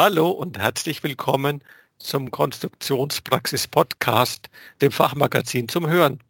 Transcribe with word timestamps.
Hallo 0.00 0.30
und 0.30 0.56
herzlich 0.60 1.02
willkommen 1.02 1.60
zum 1.98 2.30
Konstruktionspraxis 2.30 3.66
Podcast, 3.66 4.48
dem 4.80 4.92
Fachmagazin 4.92 5.68
zum 5.68 5.88
Hören. 5.88 6.20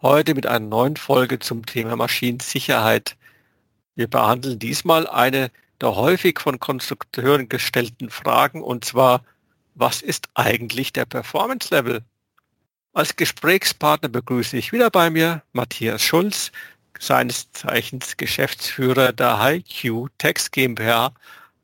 Heute 0.00 0.34
mit 0.34 0.46
einer 0.46 0.64
neuen 0.64 0.96
Folge 0.96 1.38
zum 1.38 1.66
Thema 1.66 1.96
Maschinensicherheit. 1.96 3.18
Wir 3.94 4.08
behandeln 4.08 4.58
diesmal 4.58 5.06
eine 5.06 5.50
der 5.82 5.96
häufig 5.96 6.40
von 6.40 6.60
Konstrukteuren 6.60 7.50
gestellten 7.50 8.08
Fragen 8.08 8.62
und 8.62 8.86
zwar, 8.86 9.22
was 9.74 10.00
ist 10.00 10.30
eigentlich 10.32 10.94
der 10.94 11.04
Performance 11.04 11.74
Level? 11.74 12.02
Als 12.94 13.16
Gesprächspartner 13.16 14.08
begrüße 14.08 14.56
ich 14.56 14.72
wieder 14.72 14.88
bei 14.88 15.10
mir 15.10 15.42
Matthias 15.52 16.00
Schulz, 16.00 16.52
seines 16.98 17.52
Zeichens 17.52 18.16
Geschäftsführer 18.16 19.12
der 19.12 19.44
HiQ 19.44 20.08
Text 20.16 20.52
GmbH 20.52 21.12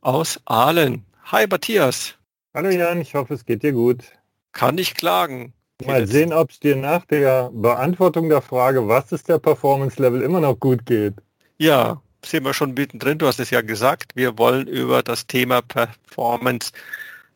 aus 0.02 0.38
Aalen. 0.44 1.06
Hi 1.32 1.44
Matthias. 1.50 2.14
Hallo 2.54 2.70
Jan, 2.70 3.00
ich 3.00 3.16
hoffe 3.16 3.34
es 3.34 3.44
geht 3.44 3.64
dir 3.64 3.72
gut. 3.72 4.04
Kann 4.52 4.78
ich 4.78 4.94
klagen. 4.94 5.52
Mal 5.84 6.06
sehen, 6.06 6.32
ob 6.32 6.50
es 6.50 6.60
dir 6.60 6.76
nach 6.76 7.04
der 7.04 7.50
Beantwortung 7.52 8.28
der 8.28 8.40
Frage, 8.40 8.86
was 8.86 9.10
ist 9.10 9.28
der 9.28 9.40
Performance 9.40 10.00
Level, 10.00 10.22
immer 10.22 10.38
noch 10.38 10.54
gut 10.60 10.86
geht. 10.86 11.14
Ja, 11.58 12.00
sind 12.24 12.44
wir 12.44 12.54
schon 12.54 12.74
mittendrin. 12.74 13.18
Du 13.18 13.26
hast 13.26 13.40
es 13.40 13.50
ja 13.50 13.60
gesagt, 13.60 14.12
wir 14.14 14.38
wollen 14.38 14.68
über 14.68 15.02
das 15.02 15.26
Thema 15.26 15.62
Performance 15.62 16.70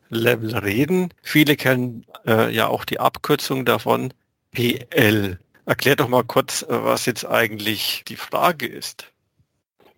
Level 0.08 0.56
reden. 0.56 1.12
Viele 1.22 1.56
kennen 1.56 2.06
äh, 2.28 2.54
ja 2.54 2.68
auch 2.68 2.84
die 2.84 3.00
Abkürzung 3.00 3.64
davon, 3.64 4.14
PL. 4.52 5.40
Erklär 5.66 5.96
doch 5.96 6.08
mal 6.08 6.22
kurz, 6.22 6.62
äh, 6.62 6.66
was 6.68 7.06
jetzt 7.06 7.26
eigentlich 7.26 8.04
die 8.06 8.14
Frage 8.14 8.68
ist. 8.68 9.10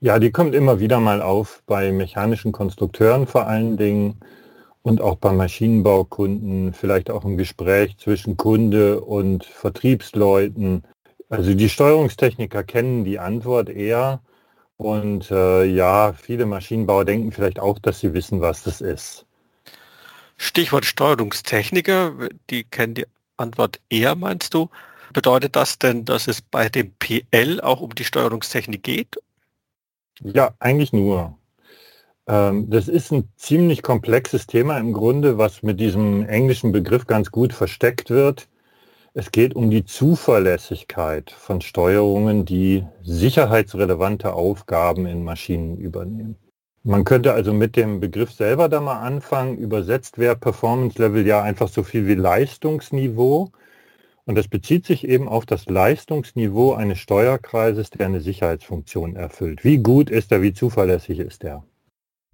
Ja, 0.05 0.19
die 0.19 0.33
kommt 0.33 0.56
immer 0.56 0.80
wieder 0.80 0.98
mal 0.98 1.23
auf 1.23 1.62
bei 1.65 1.92
mechanischen 1.92 2.51
Konstrukteuren 2.51 3.29
vor 3.29 3.47
allen 3.47 3.77
Dingen 3.77 4.19
und 4.83 5.01
auch 5.01 5.15
bei 5.15 5.30
Maschinenbaukunden, 5.30 6.72
vielleicht 6.75 7.09
auch 7.09 7.25
im 7.25 7.36
Gespräch 7.36 7.97
zwischen 7.98 8.36
Kunde 8.36 9.00
und 9.00 9.44
Vertriebsleuten. 9.44 10.83
Also 11.28 11.55
die 11.55 11.69
Steuerungstechniker 11.69 12.64
kennen 12.64 13.05
die 13.05 13.20
Antwort 13.20 13.69
eher 13.69 14.20
und 14.77 15.31
äh, 15.31 15.67
ja, 15.67 16.14
viele 16.14 16.47
Maschinenbauer 16.47 17.05
denken 17.05 17.31
vielleicht 17.31 17.61
auch, 17.61 17.78
dass 17.78 18.00
sie 18.00 18.12
wissen, 18.12 18.41
was 18.41 18.64
das 18.64 18.81
ist. 18.81 19.25
Stichwort 20.37 20.84
Steuerungstechniker, 20.84 22.12
die 22.50 22.64
kennen 22.64 22.94
die 22.94 23.06
Antwort 23.37 23.78
eher, 23.89 24.16
meinst 24.16 24.53
du? 24.53 24.69
Bedeutet 25.12 25.55
das 25.55 25.78
denn, 25.78 26.05
dass 26.05 26.27
es 26.27 26.42
bei 26.42 26.69
dem 26.69 26.92
PL 26.98 27.61
auch 27.61 27.81
um 27.81 27.94
die 27.94 28.05
Steuerungstechnik 28.05 28.83
geht? 28.83 29.16
Ja, 30.21 30.55
eigentlich 30.59 30.93
nur. 30.93 31.39
Ähm, 32.27 32.71
das 32.71 32.89
ist 32.89 33.13
ein 33.13 33.29
ziemlich 33.37 33.83
komplexes 33.83 34.47
Thema 34.47 34.79
im 34.79 34.93
Grunde, 34.93 35.39
was 35.39 35.63
mit 35.63 35.81
diesem 35.81 36.27
englischen 36.27 36.73
Begriff 36.73 37.07
ganz 37.07 37.31
gut 37.31 37.53
versteckt 37.53 38.11
wird. 38.11 38.49
Es 39.15 39.33
geht 39.33 39.55
um 39.55 39.71
die 39.71 39.85
Zuverlässigkeit 39.85 41.31
von 41.31 41.61
Steuerungen, 41.61 42.45
die 42.47 42.85
sicherheitsrelevante 43.03 44.33
Aufgaben 44.33 45.07
in 45.07 45.25
Maschinen 45.25 45.77
übernehmen. 45.77 46.37
Man 46.85 47.05
könnte 47.05 47.33
also 47.33 47.53
mit 47.53 47.77
dem 47.77 48.01
Begriff 48.01 48.33
selber 48.33 48.69
da 48.69 48.81
mal 48.81 49.01
anfangen. 49.01 49.59
Übersetzt 49.59 50.19
wäre 50.19 50.37
Performance 50.37 51.01
Level 51.01 51.27
ja 51.27 51.43
einfach 51.43 51.69
so 51.69 51.83
viel 51.83 52.07
wie 52.07 52.15
Leistungsniveau. 52.15 53.53
Und 54.25 54.37
das 54.37 54.48
bezieht 54.48 54.87
sich 54.87 55.06
eben 55.06 55.28
auf 55.28 55.47
das 55.47 55.67
Leistungsniveau 55.67 56.75
eines 56.75 56.98
Steuerkreises, 56.98 57.91
der 57.91 58.06
eine 58.06 58.20
Sicherheitsfunktion 58.20 59.17
erfüllt. 59.17 59.65
Wie 59.65 59.78
gut 59.78 60.11
ist 60.11 60.31
er, 60.31 60.42
wie 60.42 60.53
zuverlässig 60.53 61.19
ist 61.19 61.42
er? 61.42 61.65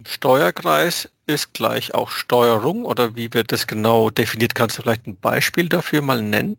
Steuerkreis 0.05 1.09
ist 1.25 1.53
gleich 1.53 1.93
auch 1.93 2.09
Steuerung 2.09 2.85
oder 2.85 3.15
wie 3.15 3.33
wird 3.33 3.51
das 3.51 3.67
genau 3.67 4.09
definiert? 4.09 4.55
Kannst 4.55 4.77
du 4.77 4.83
vielleicht 4.83 5.07
ein 5.07 5.17
Beispiel 5.17 5.67
dafür 5.67 6.01
mal 6.01 6.21
nennen? 6.21 6.57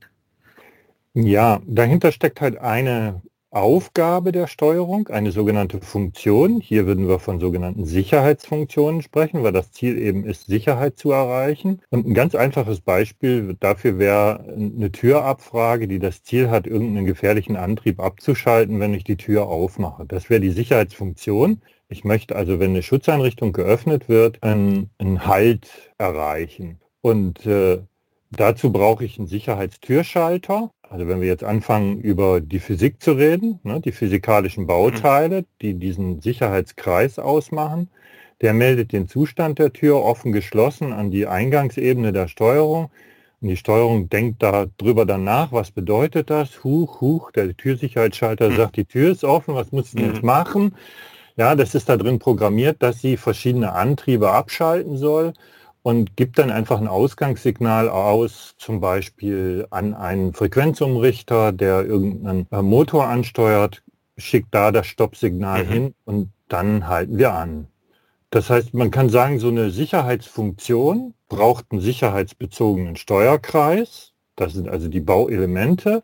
Ja, 1.15 1.61
dahinter 1.67 2.13
steckt 2.13 2.41
halt 2.41 2.59
eine 2.59 3.23
Aufgabe 3.53 4.31
der 4.31 4.47
Steuerung, 4.47 5.09
eine 5.09 5.33
sogenannte 5.33 5.81
Funktion. 5.81 6.61
Hier 6.61 6.87
würden 6.87 7.09
wir 7.09 7.19
von 7.19 7.41
sogenannten 7.41 7.85
Sicherheitsfunktionen 7.85 9.03
sprechen, 9.03 9.43
weil 9.43 9.51
das 9.53 9.73
Ziel 9.73 9.99
eben 9.99 10.25
ist, 10.25 10.47
Sicherheit 10.47 10.97
zu 10.97 11.11
erreichen. 11.11 11.83
Und 11.91 12.07
ein 12.07 12.15
ganz 12.15 12.37
einfaches 12.37 12.81
Beispiel 12.81 13.57
dafür 13.59 13.99
wäre 13.99 14.45
eine 14.55 14.93
Türabfrage, 14.93 15.89
die 15.89 15.99
das 15.99 16.23
Ziel 16.23 16.49
hat, 16.49 16.69
irgendeinen 16.69 17.07
gefährlichen 17.07 17.57
Antrieb 17.57 17.99
abzuschalten, 17.99 18.79
wenn 18.79 18.95
ich 18.95 19.03
die 19.03 19.17
Tür 19.17 19.49
aufmache. 19.49 20.07
Das 20.07 20.31
wäre 20.31 20.41
die 20.41 20.53
Sicherheitsfunktion. 20.53 21.61
Ich 21.89 22.05
möchte 22.05 22.37
also, 22.37 22.61
wenn 22.61 22.71
eine 22.71 22.85
Schutzeinrichtung 22.85 23.53
geöffnet 23.53 24.09
wird, 24.09 24.41
einen, 24.45 24.91
einen 24.99 25.27
Halt 25.27 25.93
erreichen. 25.99 26.79
Und 27.01 27.45
äh, 27.47 27.83
dazu 28.31 28.73
brauche 28.73 29.05
ich 29.05 29.19
einen 29.19 29.27
Sicherheitstürschalter. 29.27 30.71
Also 30.91 31.07
wenn 31.07 31.21
wir 31.21 31.29
jetzt 31.29 31.45
anfangen, 31.45 32.01
über 32.01 32.41
die 32.41 32.59
Physik 32.59 33.01
zu 33.01 33.13
reden, 33.13 33.61
ne, 33.63 33.81
die 33.81 33.93
physikalischen 33.93 34.67
Bauteile, 34.67 35.45
die 35.63 35.75
diesen 35.75 36.21
Sicherheitskreis 36.21 37.21
ausmachen, 37.21 37.89
der 38.41 38.55
meldet 38.55 38.91
den 38.91 39.07
Zustand 39.07 39.61
der 39.61 39.73
Tür 39.73 40.03
offen 40.03 40.33
geschlossen 40.33 40.93
an 40.93 41.13
die 41.13 41.29
Eingangsebene 41.29 42.13
der 42.13 42.27
Steuerung. 42.27 42.91
Und 43.41 43.49
die 43.49 43.57
Steuerung 43.57 44.09
denkt 44.09 44.43
darüber 44.43 45.07
dann 45.07 45.23
nach, 45.23 45.53
was 45.53 45.71
bedeutet 45.71 46.29
das? 46.29 46.65
Huch, 46.65 47.01
huch, 47.01 47.31
der 47.31 47.57
Türsicherheitsschalter 47.57 48.51
mhm. 48.51 48.57
sagt, 48.57 48.77
die 48.77 48.85
Tür 48.85 49.13
ist 49.13 49.23
offen, 49.23 49.55
was 49.55 49.71
muss 49.71 49.95
ich 49.95 50.01
jetzt 50.01 50.25
machen? 50.25 50.75
Ja, 51.37 51.55
das 51.55 51.77
ist 51.77 51.89
da 51.89 51.97
drin 51.99 52.19
programmiert, 52.19 52.83
dass 52.83 53.01
sie 53.01 53.17
verschiedene 53.17 53.75
Antriebe 53.75 54.33
abschalten 54.33 54.97
soll 54.97 55.35
und 55.83 56.17
gibt 56.17 56.39
dann 56.39 56.51
einfach 56.51 56.81
ein 56.81 56.89
Ausgangssignal 56.89 57.89
aus, 57.89 58.55
zum 58.59 58.81
Beispiel 58.81 59.67
an 59.71 59.95
einen 59.95 60.35
Frequenzumrichter, 60.35 61.53
der 61.53 61.85
irgendeinen 61.85 62.47
äh, 62.51 62.63
Motor 62.63 63.07
ansteuert, 63.07 63.83
schickt 64.19 64.55
da 64.55 64.73
das 64.73 64.87
Stoppsignal 64.87 65.65
mhm. 65.65 65.69
hin 65.69 65.95
und 66.05 66.33
dann 66.49 66.89
halten 66.89 67.17
wir 67.17 67.33
an. 67.33 67.69
Das 68.31 68.51
heißt, 68.51 68.75
man 68.75 68.91
kann 68.91 69.09
sagen, 69.09 69.39
so 69.39 69.49
eine 69.49 69.71
Sicherheitsfunktion 69.71 71.15
braucht 71.29 71.67
einen 71.71 71.81
sicherheitsbezogenen 71.81 72.97
Steuerkreis. 72.97 74.13
Das 74.37 74.53
sind 74.53 74.69
also 74.69 74.89
die 74.89 75.01
Bauelemente. 75.01 76.03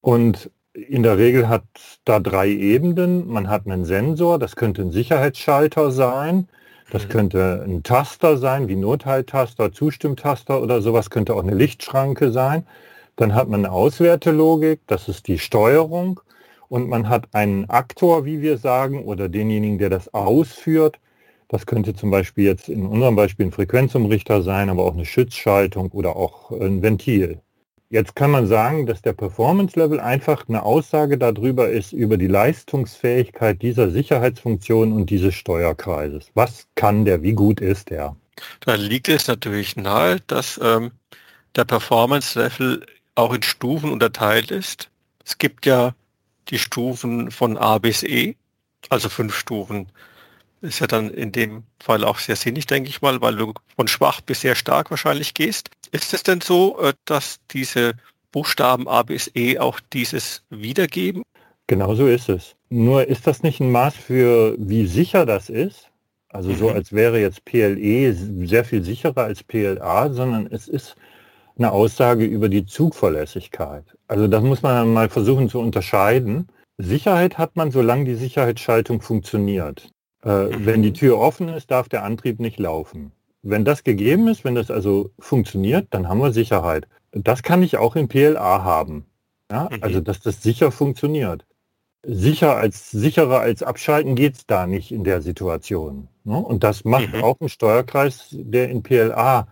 Und 0.00 0.50
in 0.72 1.04
der 1.04 1.18
Regel 1.18 1.48
hat 1.48 1.64
da 2.04 2.18
drei 2.18 2.48
Ebenen. 2.48 3.28
Man 3.28 3.48
hat 3.48 3.66
einen 3.66 3.84
Sensor, 3.84 4.38
das 4.38 4.56
könnte 4.56 4.82
ein 4.82 4.90
Sicherheitsschalter 4.90 5.92
sein. 5.92 6.48
Das 6.90 7.04
mhm. 7.04 7.08
könnte 7.08 7.64
ein 7.66 7.82
Taster 7.82 8.38
sein, 8.38 8.68
wie 8.68 8.76
Notfalltaster, 8.76 9.72
Zustimmtaster 9.72 10.62
oder 10.62 10.82
sowas, 10.82 11.10
könnte 11.10 11.34
auch 11.34 11.42
eine 11.42 11.54
Lichtschranke 11.54 12.30
sein. 12.30 12.66
Dann 13.16 13.34
hat 13.34 13.48
man 13.48 13.64
eine 13.64 13.72
Auswertelogik, 13.72 14.80
das 14.86 15.08
ist 15.08 15.28
die 15.28 15.38
Steuerung. 15.38 16.20
Und 16.68 16.88
man 16.88 17.08
hat 17.08 17.28
einen 17.32 17.70
Aktor, 17.70 18.24
wie 18.24 18.40
wir 18.42 18.58
sagen, 18.58 19.04
oder 19.04 19.28
denjenigen, 19.28 19.78
der 19.78 19.90
das 19.90 20.12
ausführt. 20.12 20.98
Das 21.48 21.66
könnte 21.66 21.94
zum 21.94 22.10
Beispiel 22.10 22.44
jetzt 22.44 22.68
in 22.68 22.86
unserem 22.86 23.16
Beispiel 23.16 23.46
ein 23.46 23.52
Frequenzumrichter 23.52 24.42
sein, 24.42 24.70
aber 24.70 24.84
auch 24.84 24.94
eine 24.94 25.04
Schützschaltung 25.04 25.92
oder 25.92 26.16
auch 26.16 26.50
ein 26.50 26.82
Ventil. 26.82 27.40
Jetzt 27.94 28.16
kann 28.16 28.32
man 28.32 28.48
sagen, 28.48 28.86
dass 28.86 29.02
der 29.02 29.12
Performance 29.12 29.78
Level 29.78 30.00
einfach 30.00 30.48
eine 30.48 30.64
Aussage 30.64 31.16
darüber 31.16 31.68
ist, 31.68 31.92
über 31.92 32.16
die 32.16 32.26
Leistungsfähigkeit 32.26 33.62
dieser 33.62 33.88
Sicherheitsfunktion 33.88 34.92
und 34.92 35.10
dieses 35.10 35.36
Steuerkreises. 35.36 36.26
Was 36.34 36.66
kann 36.74 37.04
der, 37.04 37.22
wie 37.22 37.34
gut 37.34 37.60
ist 37.60 37.90
der? 37.90 38.16
Da 38.62 38.74
liegt 38.74 39.08
es 39.08 39.28
natürlich 39.28 39.76
nahe, 39.76 40.18
dass 40.26 40.58
ähm, 40.60 40.90
der 41.54 41.66
Performance 41.66 42.36
Level 42.36 42.84
auch 43.14 43.32
in 43.32 43.44
Stufen 43.44 43.92
unterteilt 43.92 44.50
ist. 44.50 44.90
Es 45.24 45.38
gibt 45.38 45.64
ja 45.64 45.94
die 46.48 46.58
Stufen 46.58 47.30
von 47.30 47.56
A 47.56 47.78
bis 47.78 48.02
E, 48.02 48.34
also 48.88 49.08
fünf 49.08 49.36
Stufen. 49.36 49.86
Ist 50.64 50.80
ja 50.80 50.86
dann 50.86 51.10
in 51.10 51.30
dem 51.30 51.64
Fall 51.78 52.04
auch 52.04 52.18
sehr 52.18 52.36
sinnig, 52.36 52.66
denke 52.66 52.88
ich 52.88 53.02
mal, 53.02 53.20
weil 53.20 53.36
du 53.36 53.52
von 53.76 53.86
schwach 53.86 54.22
bis 54.22 54.40
sehr 54.40 54.54
stark 54.54 54.90
wahrscheinlich 54.90 55.34
gehst. 55.34 55.68
Ist 55.92 56.14
es 56.14 56.22
denn 56.22 56.40
so, 56.40 56.80
äh, 56.80 56.94
dass 57.04 57.38
diese 57.50 57.92
Buchstaben 58.32 58.88
A 58.88 59.02
bis 59.02 59.30
E 59.34 59.58
auch 59.58 59.78
dieses 59.92 60.42
wiedergeben? 60.48 61.22
Genau 61.66 61.94
so 61.94 62.06
ist 62.06 62.30
es. 62.30 62.56
Nur 62.70 63.06
ist 63.06 63.26
das 63.26 63.42
nicht 63.42 63.60
ein 63.60 63.70
Maß 63.70 63.94
für, 63.94 64.56
wie 64.58 64.86
sicher 64.86 65.26
das 65.26 65.50
ist? 65.50 65.90
Also 66.28 66.50
mhm. 66.50 66.56
so, 66.56 66.70
als 66.70 66.92
wäre 66.94 67.20
jetzt 67.20 67.44
PLE 67.44 68.14
sehr 68.46 68.64
viel 68.64 68.82
sicherer 68.82 69.24
als 69.24 69.42
PLA, 69.42 70.10
sondern 70.12 70.46
es 70.46 70.66
ist 70.66 70.96
eine 71.58 71.72
Aussage 71.72 72.24
über 72.24 72.48
die 72.48 72.64
Zugverlässigkeit. 72.64 73.84
Also 74.08 74.28
das 74.28 74.42
muss 74.42 74.62
man 74.62 74.94
mal 74.94 75.10
versuchen 75.10 75.50
zu 75.50 75.60
unterscheiden. 75.60 76.48
Sicherheit 76.78 77.36
hat 77.36 77.54
man, 77.54 77.70
solange 77.70 78.06
die 78.06 78.16
Sicherheitsschaltung 78.16 79.02
funktioniert. 79.02 79.90
Äh. 80.24 80.48
Wenn 80.58 80.82
die 80.82 80.92
Tür 80.92 81.18
offen 81.18 81.48
ist, 81.48 81.70
darf 81.70 81.88
der 81.88 82.04
Antrieb 82.04 82.40
nicht 82.40 82.58
laufen. 82.58 83.12
Wenn 83.42 83.64
das 83.64 83.84
gegeben 83.84 84.28
ist, 84.28 84.44
wenn 84.44 84.54
das 84.54 84.70
also 84.70 85.10
funktioniert, 85.18 85.88
dann 85.90 86.08
haben 86.08 86.20
wir 86.20 86.32
Sicherheit. 86.32 86.88
Das 87.12 87.42
kann 87.42 87.62
ich 87.62 87.76
auch 87.76 87.94
im 87.94 88.08
PLA 88.08 88.64
haben. 88.64 89.04
Ja? 89.50 89.68
Mhm. 89.70 89.78
Also, 89.82 90.00
dass 90.00 90.20
das 90.20 90.42
sicher 90.42 90.72
funktioniert. 90.72 91.44
Sicher 92.06 92.56
als, 92.56 92.90
sicherer 92.90 93.40
als 93.40 93.62
abschalten 93.62 94.14
geht 94.14 94.34
es 94.34 94.46
da 94.46 94.66
nicht 94.66 94.92
in 94.92 95.04
der 95.04 95.22
Situation. 95.22 96.08
Ne? 96.24 96.36
Und 96.36 96.64
das 96.64 96.84
macht 96.84 97.14
mhm. 97.14 97.22
auch 97.22 97.40
ein 97.40 97.48
Steuerkreis, 97.48 98.28
der 98.32 98.70
in 98.70 98.82
PLA 98.82 99.46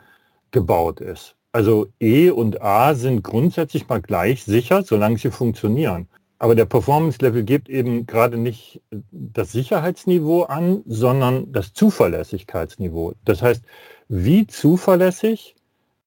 gebaut 0.50 1.00
ist. 1.00 1.36
Also 1.52 1.88
E 2.00 2.30
und 2.30 2.62
A 2.62 2.94
sind 2.94 3.22
grundsätzlich 3.22 3.88
mal 3.88 4.00
gleich 4.00 4.44
sicher, 4.44 4.82
solange 4.82 5.18
sie 5.18 5.30
funktionieren. 5.30 6.08
Aber 6.42 6.56
der 6.56 6.64
Performance 6.64 7.18
Level 7.20 7.44
gibt 7.44 7.68
eben 7.68 8.04
gerade 8.04 8.36
nicht 8.36 8.80
das 9.12 9.52
Sicherheitsniveau 9.52 10.42
an, 10.42 10.82
sondern 10.86 11.52
das 11.52 11.72
Zuverlässigkeitsniveau. 11.72 13.14
Das 13.24 13.42
heißt, 13.42 13.62
wie 14.08 14.48
zuverlässig 14.48 15.54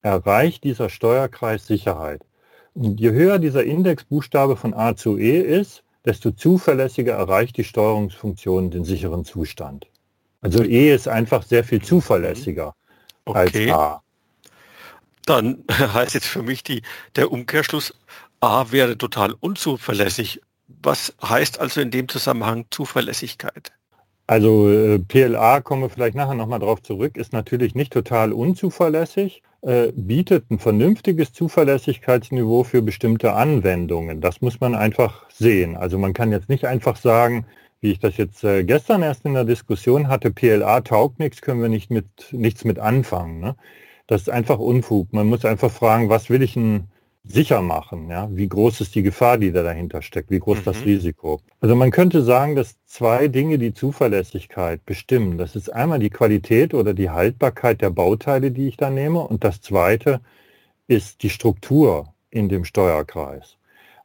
erreicht 0.02 0.64
dieser 0.64 0.90
Steuerkreis 0.90 1.66
Sicherheit? 1.66 2.20
Und 2.74 3.00
je 3.00 3.12
höher 3.12 3.38
dieser 3.38 3.64
Indexbuchstabe 3.64 4.56
von 4.56 4.74
A 4.74 4.94
zu 4.94 5.16
E 5.16 5.40
ist, 5.40 5.84
desto 6.04 6.32
zuverlässiger 6.32 7.14
erreicht 7.14 7.56
die 7.56 7.64
Steuerungsfunktion 7.64 8.70
den 8.70 8.84
sicheren 8.84 9.24
Zustand. 9.24 9.86
Also 10.42 10.62
E 10.62 10.94
ist 10.94 11.08
einfach 11.08 11.44
sehr 11.44 11.64
viel 11.64 11.80
zuverlässiger 11.80 12.74
okay. 13.24 13.70
als 13.70 13.74
A. 13.74 14.02
Dann 15.24 15.64
heißt 15.70 16.12
jetzt 16.12 16.26
für 16.26 16.42
mich 16.42 16.62
die, 16.62 16.82
der 17.16 17.32
Umkehrschluss, 17.32 17.94
A 18.40 18.70
wäre 18.70 18.98
total 18.98 19.32
unzuverlässig. 19.32 20.40
Was 20.68 21.14
heißt 21.22 21.60
also 21.60 21.80
in 21.80 21.90
dem 21.90 22.08
Zusammenhang 22.08 22.66
Zuverlässigkeit? 22.70 23.72
Also 24.26 24.68
äh, 24.68 24.98
PLA, 24.98 25.60
kommen 25.60 25.82
wir 25.82 25.90
vielleicht 25.90 26.16
nachher 26.16 26.34
nochmal 26.34 26.58
drauf 26.58 26.82
zurück, 26.82 27.16
ist 27.16 27.32
natürlich 27.32 27.76
nicht 27.76 27.92
total 27.92 28.32
unzuverlässig, 28.32 29.42
äh, 29.62 29.92
bietet 29.94 30.50
ein 30.50 30.58
vernünftiges 30.58 31.32
Zuverlässigkeitsniveau 31.32 32.64
für 32.64 32.82
bestimmte 32.82 33.34
Anwendungen. 33.34 34.20
Das 34.20 34.40
muss 34.40 34.58
man 34.58 34.74
einfach 34.74 35.30
sehen. 35.30 35.76
Also 35.76 35.96
man 35.98 36.12
kann 36.12 36.32
jetzt 36.32 36.48
nicht 36.48 36.66
einfach 36.66 36.96
sagen, 36.96 37.46
wie 37.80 37.92
ich 37.92 38.00
das 38.00 38.16
jetzt 38.16 38.42
äh, 38.42 38.64
gestern 38.64 39.02
erst 39.02 39.24
in 39.24 39.34
der 39.34 39.44
Diskussion 39.44 40.08
hatte, 40.08 40.32
PLA 40.32 40.80
taugt 40.80 41.20
nichts, 41.20 41.40
können 41.40 41.62
wir 41.62 41.68
nicht 41.68 41.90
mit, 41.90 42.06
nichts 42.32 42.64
mit 42.64 42.80
anfangen. 42.80 43.38
Ne? 43.38 43.54
Das 44.08 44.22
ist 44.22 44.30
einfach 44.30 44.58
Unfug. 44.58 45.12
Man 45.12 45.28
muss 45.28 45.44
einfach 45.44 45.70
fragen, 45.70 46.08
was 46.08 46.30
will 46.30 46.42
ich 46.42 46.54
denn 46.54 46.88
sicher 47.26 47.62
machen? 47.62 48.08
Ja? 48.10 48.28
Wie 48.30 48.48
groß 48.48 48.80
ist 48.80 48.94
die 48.94 49.02
Gefahr, 49.02 49.38
die 49.38 49.52
da 49.52 49.62
dahinter 49.62 50.02
steckt? 50.02 50.30
Wie 50.30 50.38
groß 50.38 50.58
mhm. 50.58 50.64
das 50.64 50.84
Risiko? 50.84 51.40
Also 51.60 51.74
man 51.74 51.90
könnte 51.90 52.22
sagen, 52.22 52.56
dass 52.56 52.76
zwei 52.86 53.28
Dinge 53.28 53.58
die 53.58 53.74
Zuverlässigkeit 53.74 54.84
bestimmen. 54.84 55.38
Das 55.38 55.56
ist 55.56 55.72
einmal 55.72 55.98
die 55.98 56.10
Qualität 56.10 56.74
oder 56.74 56.94
die 56.94 57.10
Haltbarkeit 57.10 57.80
der 57.80 57.90
Bauteile, 57.90 58.50
die 58.50 58.68
ich 58.68 58.76
da 58.76 58.90
nehme. 58.90 59.20
Und 59.20 59.44
das 59.44 59.60
zweite 59.60 60.20
ist 60.86 61.22
die 61.22 61.30
Struktur 61.30 62.14
in 62.30 62.48
dem 62.48 62.64
Steuerkreis. 62.64 63.56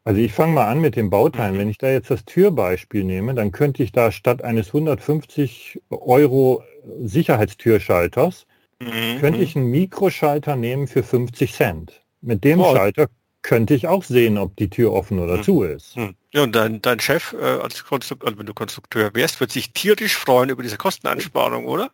Also 0.04 0.20
ich 0.20 0.34
fange 0.34 0.54
mal 0.54 0.68
an 0.68 0.82
mit 0.82 0.96
den 0.96 1.10
Bauteilen. 1.10 1.56
Mhm. 1.56 1.60
Wenn 1.60 1.70
ich 1.70 1.78
da 1.78 1.90
jetzt 1.90 2.10
das 2.10 2.26
Türbeispiel 2.26 3.04
nehme, 3.04 3.36
dann 3.36 3.52
könnte 3.52 3.84
ich 3.84 3.92
da 3.92 4.12
statt 4.12 4.44
eines 4.44 4.68
150 4.68 5.82
Euro 5.90 6.64
Sicherheitstürschalters 7.00 8.48
Mhm. 8.82 9.20
Könnte 9.20 9.40
ich 9.40 9.56
einen 9.56 9.68
Mikroschalter 9.68 10.56
nehmen 10.56 10.88
für 10.88 11.04
50 11.04 11.54
Cent. 11.54 12.02
Mit 12.22 12.44
dem 12.44 12.60
oh. 12.60 12.76
Schalter 12.76 13.08
könnte 13.42 13.74
ich 13.74 13.88
auch 13.88 14.04
sehen, 14.04 14.38
ob 14.38 14.56
die 14.56 14.70
Tür 14.70 14.94
offen 14.94 15.20
oder 15.20 15.38
mhm. 15.38 15.44
zu 15.44 15.64
ist. 15.64 15.98
Mhm. 15.98 16.16
Ja, 16.32 16.44
und 16.44 16.56
dein, 16.56 16.82
dein 16.82 17.00
Chef, 17.00 17.34
äh, 17.34 17.44
als 17.44 17.84
Konstrukteur, 17.84 18.28
also 18.28 18.40
wenn 18.40 18.46
du 18.46 18.54
Konstrukteur 18.54 19.12
wärst, 19.14 19.40
wird 19.40 19.52
sich 19.52 19.74
tierisch 19.74 20.16
freuen 20.16 20.50
über 20.50 20.64
diese 20.64 20.78
Kosteneinsparung, 20.78 21.66
oder? 21.66 21.92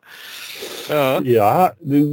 Ja, 0.89 1.21
ja, 1.21 1.73
äh, 1.89 2.03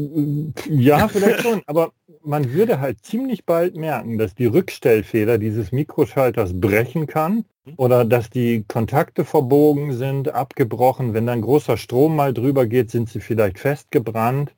ja 0.70 1.08
vielleicht 1.08 1.42
schon, 1.42 1.62
aber 1.66 1.92
man 2.22 2.52
würde 2.52 2.80
halt 2.80 3.04
ziemlich 3.04 3.44
bald 3.44 3.76
merken, 3.76 4.16
dass 4.18 4.34
die 4.34 4.46
Rückstellfeder 4.46 5.38
dieses 5.38 5.72
Mikroschalters 5.72 6.58
brechen 6.58 7.06
kann 7.06 7.44
mhm. 7.64 7.74
oder 7.76 8.04
dass 8.04 8.30
die 8.30 8.64
Kontakte 8.66 9.24
verbogen 9.24 9.92
sind, 9.92 10.32
abgebrochen. 10.32 11.12
Wenn 11.12 11.26
dann 11.26 11.42
großer 11.42 11.76
Strom 11.76 12.16
mal 12.16 12.32
drüber 12.32 12.66
geht, 12.66 12.90
sind 12.90 13.10
sie 13.10 13.20
vielleicht 13.20 13.58
festgebrannt. 13.58 14.52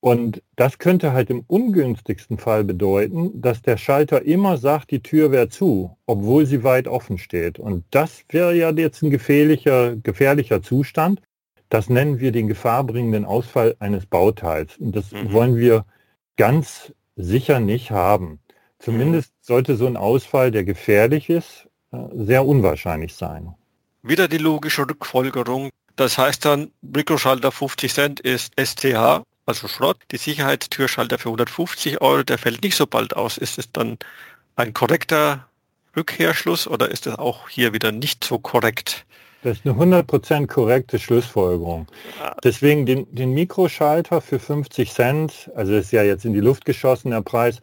Und 0.00 0.42
das 0.54 0.78
könnte 0.78 1.12
halt 1.12 1.28
im 1.28 1.44
ungünstigsten 1.48 2.38
Fall 2.38 2.62
bedeuten, 2.62 3.40
dass 3.40 3.62
der 3.62 3.76
Schalter 3.76 4.22
immer 4.22 4.56
sagt, 4.56 4.92
die 4.92 5.02
Tür 5.02 5.32
wäre 5.32 5.48
zu, 5.48 5.96
obwohl 6.06 6.46
sie 6.46 6.62
weit 6.62 6.86
offen 6.86 7.18
steht. 7.18 7.58
Und 7.58 7.84
das 7.90 8.22
wäre 8.28 8.54
ja 8.54 8.70
jetzt 8.70 9.02
ein 9.02 9.10
gefährlicher, 9.10 9.96
gefährlicher 9.96 10.62
Zustand. 10.62 11.20
Das 11.68 11.90
nennen 11.90 12.20
wir 12.20 12.30
den 12.30 12.46
gefahrbringenden 12.46 13.24
Ausfall 13.24 13.74
eines 13.80 14.06
Bauteils. 14.06 14.76
Und 14.78 14.94
das 14.94 15.10
mhm. 15.10 15.32
wollen 15.32 15.56
wir 15.56 15.84
ganz 16.36 16.92
sicher 17.16 17.58
nicht 17.58 17.90
haben. 17.90 18.38
Zumindest 18.78 19.32
mhm. 19.32 19.36
sollte 19.40 19.76
so 19.76 19.86
ein 19.86 19.96
Ausfall, 19.96 20.52
der 20.52 20.62
gefährlich 20.62 21.28
ist, 21.28 21.68
äh, 21.90 21.98
sehr 22.14 22.46
unwahrscheinlich 22.46 23.14
sein. 23.14 23.54
Wieder 24.02 24.28
die 24.28 24.38
logische 24.38 24.88
Rückfolgerung. 24.88 25.70
Das 25.96 26.16
heißt 26.16 26.44
dann, 26.44 26.70
Mikroschalter 26.82 27.50
50 27.50 27.92
Cent 27.92 28.20
ist 28.20 28.52
STH 28.56 29.24
also 29.48 29.66
Schrott. 29.66 29.96
Die 30.12 30.18
Sicherheitstürschalter 30.18 31.18
für 31.18 31.30
150 31.30 32.00
Euro, 32.00 32.22
der 32.22 32.38
fällt 32.38 32.62
nicht 32.62 32.76
so 32.76 32.86
bald 32.86 33.16
aus. 33.16 33.38
Ist 33.38 33.58
es 33.58 33.72
dann 33.72 33.98
ein 34.56 34.74
korrekter 34.74 35.48
Rückkehrschluss 35.96 36.68
oder 36.68 36.90
ist 36.90 37.06
es 37.06 37.18
auch 37.18 37.48
hier 37.48 37.72
wieder 37.72 37.90
nicht 37.90 38.22
so 38.24 38.38
korrekt? 38.38 39.06
Das 39.42 39.58
ist 39.58 39.66
eine 39.66 39.74
100% 39.74 40.48
korrekte 40.48 40.98
Schlussfolgerung. 40.98 41.86
Deswegen 42.44 42.86
den, 42.86 43.06
den 43.14 43.32
Mikroschalter 43.32 44.20
für 44.20 44.38
50 44.38 44.92
Cent, 44.92 45.50
also 45.54 45.74
ist 45.74 45.92
ja 45.92 46.02
jetzt 46.02 46.24
in 46.24 46.34
die 46.34 46.40
Luft 46.40 46.64
geschossen 46.64 47.12
der 47.12 47.22
Preis, 47.22 47.60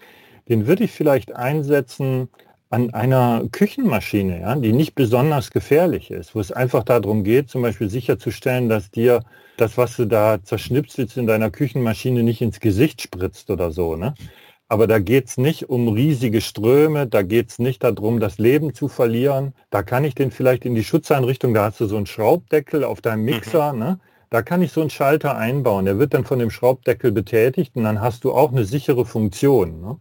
den 0.48 0.68
würde 0.68 0.86
ich 0.86 0.92
vielleicht 0.92 1.36
einsetzen 1.36 2.30
an 2.76 2.94
einer 2.94 3.48
Küchenmaschine, 3.54 4.42
ja, 4.42 4.54
die 4.58 4.74
nicht 4.74 4.96
besonders 4.96 5.50
gefährlich 5.50 6.12
ist, 6.12 6.36
wo 6.36 6.42
es 6.42 6.52
einfach 6.52 6.84
darum 6.84 7.24
geht, 7.24 7.50
zum 7.50 7.62
Beispiel 7.62 7.90
sicherzustellen, 7.90 8.68
dass 8.68 8.92
dir 8.92 9.22
das, 9.56 9.78
was 9.78 9.96
du 9.96 10.06
da 10.06 10.44
zerschnipselst 10.44 11.16
in 11.16 11.26
deiner 11.26 11.52
Küchenmaschine, 11.52 12.22
nicht 12.22 12.42
ins 12.42 12.60
Gesicht 12.60 13.02
spritzt 13.02 13.50
oder 13.50 13.72
so. 13.72 13.96
Ne? 13.96 14.14
Aber 14.68 14.88
da 14.88 15.00
geht 15.00 15.28
es 15.28 15.38
nicht 15.38 15.70
um 15.70 15.88
riesige 15.88 16.42
Ströme, 16.42 17.08
da 17.08 17.22
geht 17.22 17.52
es 17.52 17.60
nicht 17.60 17.82
darum, 17.82 18.20
das 18.20 18.40
Leben 18.40 18.74
zu 18.74 18.90
verlieren. 18.90 19.54
Da 19.70 19.82
kann 19.82 20.04
ich 20.04 20.14
den 20.14 20.32
vielleicht 20.32 20.66
in 20.66 20.76
die 20.76 20.84
Schutzeinrichtung, 20.84 21.54
da 21.54 21.64
hast 21.64 21.80
du 21.80 21.86
so 21.86 21.96
einen 21.96 22.08
Schraubdeckel 22.08 22.84
auf 22.84 23.00
deinem 23.00 23.22
mhm. 23.22 23.26
Mixer, 23.26 23.72
mhm. 23.72 23.80
ne? 23.80 24.00
da 24.30 24.42
kann 24.42 24.62
ich 24.62 24.74
so 24.74 24.82
einen 24.82 24.90
Schalter 24.90 25.38
einbauen. 25.38 25.86
Der 25.86 25.98
wird 25.98 26.14
dann 26.14 26.26
von 26.26 26.40
dem 26.40 26.52
Schraubdeckel 26.52 27.14
betätigt 27.14 27.78
und 27.78 27.86
dann 27.86 28.02
hast 28.02 28.26
du 28.26 28.34
auch 28.34 28.52
eine 28.52 28.66
sichere 28.66 29.06
Funktion. 29.06 29.80
Ne? 29.80 29.98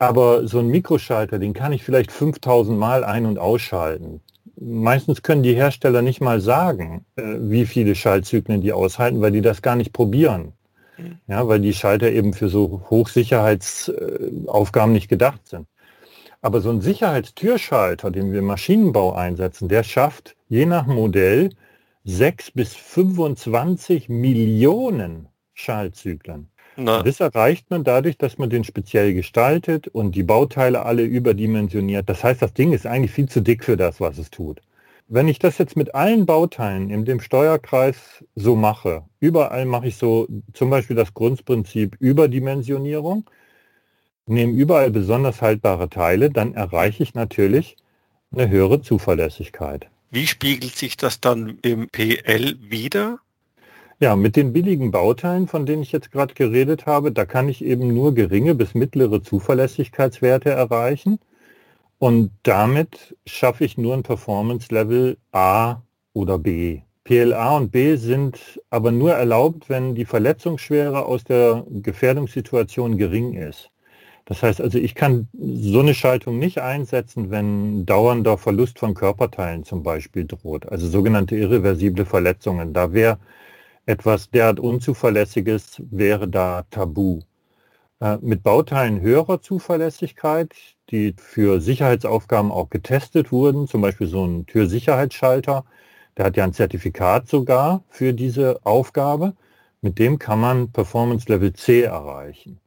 Aber 0.00 0.48
so 0.48 0.58
ein 0.58 0.66
Mikroschalter, 0.66 1.38
den 1.38 1.52
kann 1.52 1.72
ich 1.72 1.84
vielleicht 1.84 2.10
5000 2.10 2.76
Mal 2.76 3.04
ein- 3.04 3.26
und 3.26 3.38
ausschalten 3.38 4.20
meistens 4.60 5.22
können 5.22 5.42
die 5.42 5.54
Hersteller 5.54 6.02
nicht 6.02 6.20
mal 6.20 6.40
sagen, 6.40 7.04
äh, 7.16 7.22
wie 7.38 7.66
viele 7.66 7.94
Schaltzyklen 7.94 8.60
die 8.60 8.72
aushalten, 8.72 9.20
weil 9.20 9.32
die 9.32 9.40
das 9.40 9.62
gar 9.62 9.76
nicht 9.76 9.92
probieren. 9.92 10.52
Mhm. 10.98 11.18
Ja, 11.26 11.48
weil 11.48 11.60
die 11.60 11.72
Schalter 11.72 12.10
eben 12.10 12.34
für 12.34 12.48
so 12.48 12.82
Hochsicherheitsaufgaben 12.90 14.92
nicht 14.92 15.08
gedacht 15.08 15.48
sind. 15.48 15.66
Aber 16.42 16.60
so 16.60 16.70
ein 16.70 16.80
Sicherheitstürschalter, 16.80 18.10
den 18.10 18.32
wir 18.32 18.40
im 18.40 18.46
Maschinenbau 18.46 19.12
einsetzen, 19.12 19.68
der 19.68 19.82
schafft 19.82 20.36
je 20.48 20.66
nach 20.66 20.86
Modell 20.86 21.50
6 22.04 22.52
bis 22.52 22.74
25 22.74 24.08
Millionen 24.08 25.28
Schaltzyklen. 25.52 26.48
Das 27.02 27.20
erreicht 27.20 27.70
man 27.70 27.84
dadurch, 27.84 28.16
dass 28.18 28.38
man 28.38 28.50
den 28.50 28.64
speziell 28.64 29.14
gestaltet 29.14 29.88
und 29.88 30.14
die 30.14 30.22
Bauteile 30.22 30.84
alle 30.84 31.02
überdimensioniert. 31.02 32.08
Das 32.08 32.24
heißt, 32.24 32.42
das 32.42 32.54
Ding 32.54 32.72
ist 32.72 32.86
eigentlich 32.86 33.12
viel 33.12 33.28
zu 33.28 33.40
dick 33.40 33.64
für 33.64 33.76
das, 33.76 34.00
was 34.00 34.18
es 34.18 34.30
tut. 34.30 34.60
Wenn 35.08 35.26
ich 35.26 35.40
das 35.40 35.58
jetzt 35.58 35.76
mit 35.76 35.94
allen 35.94 36.24
Bauteilen 36.24 36.88
in 36.88 37.04
dem 37.04 37.20
Steuerkreis 37.20 38.24
so 38.36 38.54
mache, 38.54 39.02
überall 39.18 39.64
mache 39.64 39.88
ich 39.88 39.96
so 39.96 40.28
zum 40.52 40.70
Beispiel 40.70 40.94
das 40.94 41.14
Grundprinzip 41.14 41.96
Überdimensionierung, 41.98 43.28
nehme 44.26 44.52
überall 44.52 44.92
besonders 44.92 45.42
haltbare 45.42 45.88
Teile, 45.88 46.30
dann 46.30 46.54
erreiche 46.54 47.02
ich 47.02 47.14
natürlich 47.14 47.76
eine 48.32 48.48
höhere 48.48 48.82
Zuverlässigkeit. 48.82 49.88
Wie 50.12 50.26
spiegelt 50.28 50.76
sich 50.76 50.96
das 50.96 51.20
dann 51.20 51.58
im 51.62 51.88
PL 51.88 52.56
wieder? 52.60 53.18
Ja, 54.02 54.16
mit 54.16 54.34
den 54.34 54.54
billigen 54.54 54.90
Bauteilen, 54.90 55.46
von 55.46 55.66
denen 55.66 55.82
ich 55.82 55.92
jetzt 55.92 56.10
gerade 56.10 56.32
geredet 56.32 56.86
habe, 56.86 57.12
da 57.12 57.26
kann 57.26 57.50
ich 57.50 57.62
eben 57.62 57.92
nur 57.92 58.14
geringe 58.14 58.54
bis 58.54 58.74
mittlere 58.74 59.22
Zuverlässigkeitswerte 59.22 60.48
erreichen. 60.48 61.18
Und 61.98 62.30
damit 62.42 63.14
schaffe 63.26 63.64
ich 63.64 63.76
nur 63.76 63.94
ein 63.94 64.02
Performance-Level 64.02 65.18
A 65.32 65.82
oder 66.14 66.38
B. 66.38 66.80
PLA 67.04 67.56
und 67.58 67.72
B 67.72 67.96
sind 67.96 68.60
aber 68.70 68.90
nur 68.90 69.12
erlaubt, 69.12 69.68
wenn 69.68 69.94
die 69.94 70.06
Verletzungsschwere 70.06 71.04
aus 71.04 71.24
der 71.24 71.66
Gefährdungssituation 71.70 72.96
gering 72.96 73.34
ist. 73.34 73.70
Das 74.24 74.42
heißt 74.42 74.62
also, 74.62 74.78
ich 74.78 74.94
kann 74.94 75.28
so 75.38 75.80
eine 75.80 75.92
Schaltung 75.92 76.38
nicht 76.38 76.58
einsetzen, 76.58 77.30
wenn 77.30 77.84
dauernder 77.84 78.38
Verlust 78.38 78.78
von 78.78 78.94
Körperteilen 78.94 79.64
zum 79.64 79.82
Beispiel 79.82 80.24
droht, 80.24 80.66
also 80.70 80.88
sogenannte 80.88 81.36
irreversible 81.36 82.06
Verletzungen. 82.06 82.72
Da 82.72 82.92
wäre 82.94 83.18
etwas 83.86 84.30
derart 84.30 84.60
Unzuverlässiges 84.60 85.82
wäre 85.90 86.28
da 86.28 86.64
tabu. 86.70 87.20
Äh, 88.00 88.18
mit 88.22 88.42
Bauteilen 88.42 89.00
höherer 89.00 89.42
Zuverlässigkeit, 89.42 90.54
die 90.90 91.14
für 91.18 91.60
Sicherheitsaufgaben 91.60 92.50
auch 92.50 92.70
getestet 92.70 93.30
wurden, 93.32 93.66
zum 93.66 93.82
Beispiel 93.82 94.06
so 94.06 94.24
ein 94.24 94.46
Türsicherheitsschalter, 94.46 95.64
der 96.16 96.26
hat 96.26 96.36
ja 96.36 96.44
ein 96.44 96.52
Zertifikat 96.52 97.28
sogar 97.28 97.84
für 97.88 98.12
diese 98.12 98.60
Aufgabe. 98.64 99.34
Mit 99.82 99.98
dem 99.98 100.18
kann 100.18 100.40
man 100.40 100.72
Performance 100.72 101.26
Level 101.28 101.52
C 101.52 101.82
erreichen. 101.82 102.60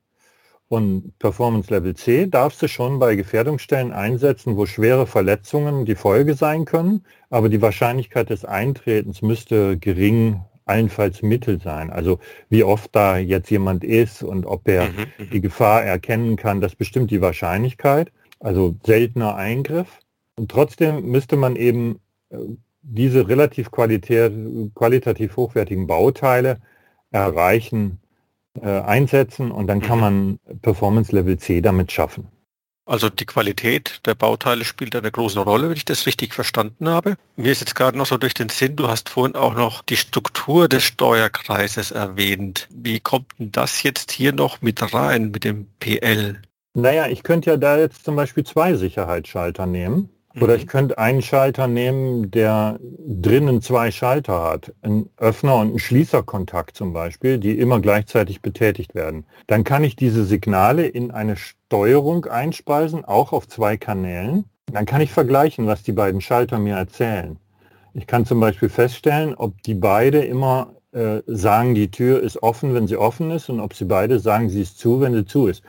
Und 0.70 1.18
Performance 1.20 1.72
Level 1.72 1.96
C 1.96 2.26
darfst 2.28 2.62
du 2.62 2.68
schon 2.68 2.98
bei 2.98 3.16
Gefährdungsstellen 3.16 3.92
einsetzen, 3.92 4.58
wo 4.58 4.66
schwere 4.66 5.06
Verletzungen 5.06 5.86
die 5.86 5.96
Folge 5.96 6.34
sein 6.34 6.66
können. 6.66 7.06
Aber 7.30 7.50
die 7.50 7.62
Wahrscheinlichkeit 7.62 8.32
des 8.32 8.44
Eintretens 8.46 9.22
müsste 9.22 9.78
gering, 9.78 10.42
allenfalls 10.66 11.22
mittel 11.22 11.62
sein. 11.62 11.90
Also 11.90 12.20
wie 12.50 12.64
oft 12.64 12.96
da 12.96 13.18
jetzt 13.18 13.50
jemand 13.50 13.84
ist 13.84 14.24
und 14.24 14.46
ob 14.46 14.68
er 14.68 14.86
mhm, 14.86 15.06
mhm. 15.18 15.30
die 15.32 15.42
Gefahr 15.42 15.84
erkennen 15.84 16.36
kann, 16.36 16.62
das 16.62 16.76
bestimmt 16.76 17.12
die 17.12 17.22
Wahrscheinlichkeit. 17.22 18.12
Also 18.40 18.76
seltener 18.84 19.36
Eingriff. 19.36 20.00
Und 20.36 20.52
trotzdem 20.52 21.06
müsste 21.10 21.38
man 21.38 21.56
eben 21.56 22.00
äh, 22.30 22.38
diese 22.82 23.28
relativ 23.30 23.72
qualitativ 23.72 25.38
hochwertigen 25.38 25.88
Bauteile 25.88 26.60
erreichen, 27.12 28.00
äh, 28.62 28.68
einsetzen 28.68 29.52
und 29.52 29.68
dann 29.68 29.82
kann 29.82 29.98
mhm. 29.98 30.02
man 30.02 30.40
Performance 30.62 31.16
Level 31.16 31.38
C 31.38 31.62
damit 31.62 31.92
schaffen. 31.92 32.28
Also 32.86 33.10
die 33.10 33.26
Qualität 33.26 34.02
der 34.06 34.14
Bauteile 34.14 34.66
spielt 34.66 34.96
eine 34.96 35.10
große 35.10 35.40
Rolle, 35.40 35.70
wenn 35.70 35.78
ich 35.78 35.86
das 35.86 36.06
richtig 36.06 36.34
verstanden 36.34 36.90
habe. 36.90 37.16
Mir 37.38 37.52
ist 37.52 37.62
jetzt 37.62 37.76
gerade 37.76 37.98
noch 37.98 38.06
so 38.06 38.18
durch 38.18 38.34
den 38.34 38.50
Sinn, 38.50 38.76
du 38.76 38.90
hast 38.90 39.08
vorhin 39.08 39.36
auch 39.36 39.56
noch 39.56 39.84
die 39.84 39.96
Struktur 39.96 40.68
des 40.68 40.84
Steuerkreises 40.84 41.92
erwähnt. 41.92 42.68
Wie 42.72 43.00
kommt 43.00 43.28
denn 43.40 43.52
das 43.54 43.84
jetzt 43.84 44.12
hier 44.12 44.34
noch 44.34 44.62
mit 44.62 44.94
rein 44.94 45.32
mit 45.32 45.46
dem 45.46 45.68
PL? 45.80 46.42
Naja, 46.74 47.08
ich 47.08 47.24
könnte 47.24 47.52
ja 47.52 47.58
da 47.58 47.78
jetzt 47.78 48.04
zum 48.04 48.16
Beispiel 48.16 48.44
zwei 48.44 48.74
Sicherheitsschalter 48.76 49.66
nehmen. 49.66 50.10
Oder 50.42 50.56
ich 50.56 50.64
mhm. 50.64 50.70
könnte 50.70 50.98
einen 50.98 51.22
Schalter 51.22 51.68
nehmen, 51.68 52.32
der 52.32 52.80
drinnen 52.82 53.62
zwei 53.62 53.92
Schalter 53.92 54.44
hat, 54.44 54.74
ein 54.82 55.10
Öffner 55.18 55.58
und 55.58 55.76
ein 55.76 55.80
Schließerkontakt 55.80 56.76
zum 56.76 56.92
Beispiel, 56.92 57.38
die 57.38 57.58
immer 57.60 57.80
gleichzeitig 57.80 58.42
betätigt 58.42 58.96
werden. 58.96 59.26
Dann 59.48 59.64
kann 59.64 59.84
ich 59.84 59.96
diese 59.96 60.24
Signale 60.24 60.88
in 60.88 61.12
eine 61.12 61.36
Steuerung 61.36 62.26
einspeisen, 62.26 63.06
auch 63.06 63.32
auf 63.32 63.48
zwei 63.48 63.78
Kanälen. 63.78 64.46
Dann 64.72 64.86
kann 64.86 65.02
ich 65.02 65.12
vergleichen, 65.12 65.68
was 65.68 65.84
die 65.84 65.92
beiden 65.92 66.22
Schalter 66.22 66.58
mir 66.58 66.76
erzählen. 66.76 67.38
Ich 67.94 68.08
kann 68.08 68.26
zum 68.26 68.40
Beispiel 68.40 68.70
feststellen, 68.70 69.36
ob 69.36 69.62
die 69.62 69.76
beide 69.76 70.24
immer 70.24 70.74
äh, 70.94 71.22
sagen, 71.28 71.76
die 71.76 71.92
Tür 71.92 72.22
ist 72.22 72.42
offen, 72.42 72.74
wenn 72.74 72.88
sie 72.88 72.98
offen 72.98 73.30
ist, 73.30 73.50
und 73.50 73.60
ob 73.60 73.76
sie 73.76 73.86
beide 73.86 74.20
sagen, 74.20 74.50
sie 74.50 74.62
ist 74.62 74.80
zu, 74.80 75.00
wenn 75.00 75.14
sie 75.14 75.26
zu 75.26 75.48
ist. 75.48 75.62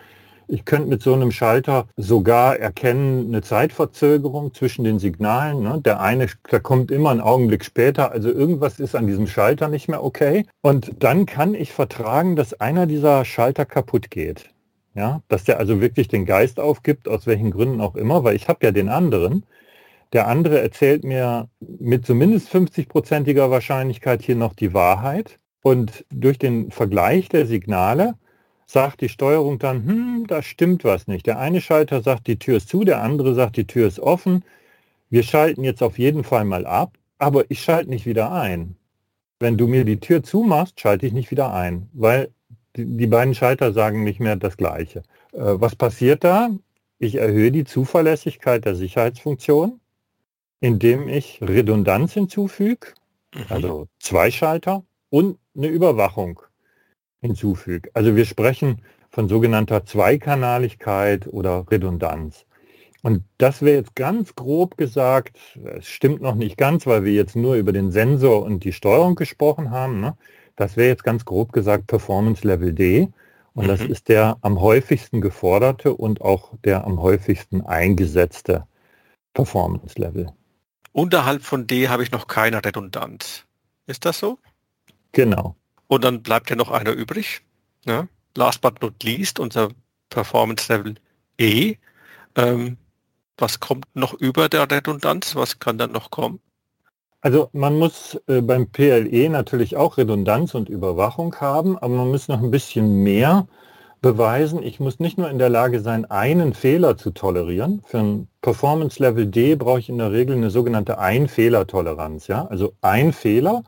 Ich 0.48 0.64
könnte 0.64 0.88
mit 0.88 1.02
so 1.02 1.14
einem 1.14 1.30
Schalter 1.30 1.86
sogar 1.96 2.58
erkennen, 2.58 3.28
eine 3.28 3.42
Zeitverzögerung 3.42 4.54
zwischen 4.54 4.84
den 4.84 4.98
Signalen. 4.98 5.62
Ne? 5.62 5.80
Der 5.84 6.00
eine, 6.00 6.26
der 6.50 6.60
kommt 6.60 6.90
immer 6.90 7.10
einen 7.10 7.20
Augenblick 7.20 7.64
später. 7.64 8.12
Also 8.12 8.30
irgendwas 8.30 8.80
ist 8.80 8.94
an 8.94 9.06
diesem 9.06 9.26
Schalter 9.26 9.68
nicht 9.68 9.88
mehr 9.88 10.04
okay. 10.04 10.46
Und 10.62 10.92
dann 10.98 11.26
kann 11.26 11.54
ich 11.54 11.72
vertragen, 11.72 12.36
dass 12.36 12.60
einer 12.60 12.86
dieser 12.86 13.24
Schalter 13.24 13.64
kaputt 13.64 14.10
geht. 14.10 14.50
Ja, 14.94 15.22
dass 15.28 15.42
der 15.42 15.58
also 15.58 15.80
wirklich 15.80 16.06
den 16.06 16.24
Geist 16.24 16.60
aufgibt, 16.60 17.08
aus 17.08 17.26
welchen 17.26 17.50
Gründen 17.50 17.80
auch 17.80 17.96
immer, 17.96 18.22
weil 18.22 18.36
ich 18.36 18.46
habe 18.46 18.64
ja 18.64 18.70
den 18.70 18.88
anderen. 18.88 19.44
Der 20.12 20.28
andere 20.28 20.60
erzählt 20.60 21.02
mir 21.02 21.48
mit 21.58 22.06
zumindest 22.06 22.54
50-prozentiger 22.54 23.50
Wahrscheinlichkeit 23.50 24.22
hier 24.22 24.36
noch 24.36 24.54
die 24.54 24.72
Wahrheit. 24.72 25.40
Und 25.64 26.04
durch 26.10 26.38
den 26.38 26.70
Vergleich 26.70 27.28
der 27.28 27.46
Signale 27.46 28.14
sagt 28.66 29.00
die 29.00 29.08
Steuerung 29.08 29.58
dann, 29.58 29.86
hm, 29.86 30.26
da 30.26 30.42
stimmt 30.42 30.84
was 30.84 31.06
nicht. 31.06 31.26
Der 31.26 31.38
eine 31.38 31.60
Schalter 31.60 32.02
sagt, 32.02 32.26
die 32.26 32.38
Tür 32.38 32.56
ist 32.56 32.68
zu, 32.68 32.84
der 32.84 33.02
andere 33.02 33.34
sagt, 33.34 33.56
die 33.56 33.66
Tür 33.66 33.86
ist 33.86 34.00
offen. 34.00 34.44
Wir 35.10 35.22
schalten 35.22 35.64
jetzt 35.64 35.82
auf 35.82 35.98
jeden 35.98 36.24
Fall 36.24 36.44
mal 36.44 36.66
ab, 36.66 36.96
aber 37.18 37.44
ich 37.50 37.62
schalte 37.62 37.90
nicht 37.90 38.06
wieder 38.06 38.32
ein. 38.32 38.76
Wenn 39.38 39.56
du 39.56 39.66
mir 39.66 39.84
die 39.84 40.00
Tür 40.00 40.22
zumachst, 40.22 40.80
schalte 40.80 41.06
ich 41.06 41.12
nicht 41.12 41.30
wieder 41.30 41.52
ein, 41.52 41.88
weil 41.92 42.30
die, 42.76 43.06
beiden 43.06 43.34
Schalter 43.34 43.72
sagen 43.72 44.02
nicht 44.02 44.20
mehr 44.20 44.36
das 44.36 44.56
Gleiche. 44.56 45.02
Äh, 45.32 45.38
was 45.38 45.76
passiert 45.76 46.24
da? 46.24 46.50
Ich 46.98 47.16
erhöhe 47.16 47.52
die 47.52 47.64
Zuverlässigkeit 47.64 48.64
der 48.64 48.74
Sicherheitsfunktion, 48.74 49.80
indem 50.60 51.08
ich 51.08 51.40
Redundanz 51.42 52.14
hinzufüge, 52.14 52.88
mhm. 53.34 53.44
also 53.48 53.88
zwei 54.00 54.30
Schalter 54.30 54.84
und 55.10 55.38
eine 55.56 55.68
Überwachung 55.68 56.40
hinzufüge. 57.24 57.90
Also 57.94 58.14
wir 58.16 58.26
sprechen 58.26 58.82
von 59.10 59.28
sogenannter 59.28 59.86
Zweikanaligkeit 59.86 61.26
oder 61.26 61.64
Redundanz. 61.70 62.44
Und 63.02 63.24
das 63.38 63.62
wäre 63.62 63.78
jetzt 63.78 63.94
ganz 63.94 64.34
grob 64.34 64.76
gesagt, 64.76 65.38
es 65.76 65.86
stimmt 65.86 66.20
noch 66.20 66.34
nicht 66.34 66.56
ganz, 66.56 66.86
weil 66.86 67.04
wir 67.04 67.12
jetzt 67.12 67.34
nur 67.34 67.54
über 67.54 67.72
den 67.72 67.90
Sensor 67.90 68.42
und 68.42 68.64
die 68.64 68.72
Steuerung 68.72 69.14
gesprochen 69.14 69.70
haben. 69.70 70.00
Ne? 70.00 70.16
Das 70.56 70.76
wäre 70.76 70.88
jetzt 70.88 71.04
ganz 71.04 71.24
grob 71.24 71.52
gesagt 71.52 71.86
Performance 71.86 72.46
Level 72.46 72.72
D. 72.72 73.08
Und 73.54 73.64
mhm. 73.64 73.68
das 73.68 73.80
ist 73.80 74.08
der 74.08 74.36
am 74.42 74.60
häufigsten 74.60 75.20
geforderte 75.20 75.94
und 75.94 76.20
auch 76.20 76.52
der 76.64 76.84
am 76.84 77.00
häufigsten 77.00 77.62
eingesetzte 77.62 78.66
Performance 79.32 79.98
Level. 79.98 80.30
Unterhalb 80.92 81.42
von 81.42 81.66
D 81.66 81.88
habe 81.88 82.02
ich 82.02 82.10
noch 82.10 82.26
keine 82.26 82.64
Redundanz. 82.64 83.44
Ist 83.86 84.04
das 84.04 84.18
so? 84.18 84.38
Genau. 85.12 85.56
Und 85.94 86.02
dann 86.02 86.22
bleibt 86.22 86.50
ja 86.50 86.56
noch 86.56 86.72
einer 86.72 86.90
übrig. 86.90 87.42
Ja? 87.86 88.08
Last 88.36 88.60
but 88.60 88.82
not 88.82 89.00
least, 89.04 89.38
unser 89.38 89.68
Performance 90.10 90.72
Level 90.72 90.96
E. 91.38 91.76
Ähm, 92.34 92.78
was 93.38 93.60
kommt 93.60 93.86
noch 93.94 94.12
über 94.14 94.48
der 94.48 94.68
Redundanz? 94.68 95.36
Was 95.36 95.60
kann 95.60 95.78
dann 95.78 95.92
noch 95.92 96.10
kommen? 96.10 96.40
Also 97.20 97.48
man 97.52 97.78
muss 97.78 98.20
äh, 98.26 98.40
beim 98.40 98.70
PLE 98.70 99.28
natürlich 99.30 99.76
auch 99.76 99.96
Redundanz 99.96 100.56
und 100.56 100.68
Überwachung 100.68 101.36
haben, 101.36 101.78
aber 101.78 101.94
man 101.94 102.10
muss 102.10 102.26
noch 102.26 102.42
ein 102.42 102.50
bisschen 102.50 103.04
mehr 103.04 103.46
beweisen. 104.02 104.64
Ich 104.64 104.80
muss 104.80 104.98
nicht 104.98 105.16
nur 105.16 105.30
in 105.30 105.38
der 105.38 105.48
Lage 105.48 105.78
sein, 105.78 106.10
einen 106.10 106.54
Fehler 106.54 106.96
zu 106.98 107.12
tolerieren. 107.12 107.82
Für 107.86 107.98
ein 107.98 108.28
Performance 108.42 109.00
Level 109.00 109.26
D 109.26 109.54
brauche 109.54 109.78
ich 109.78 109.88
in 109.88 109.98
der 109.98 110.10
Regel 110.10 110.34
eine 110.34 110.50
sogenannte 110.50 110.98
Ein-Fehler-Toleranz. 110.98 112.26
Ja? 112.26 112.46
Also 112.46 112.74
ein 112.80 113.12
Fehler 113.12 113.62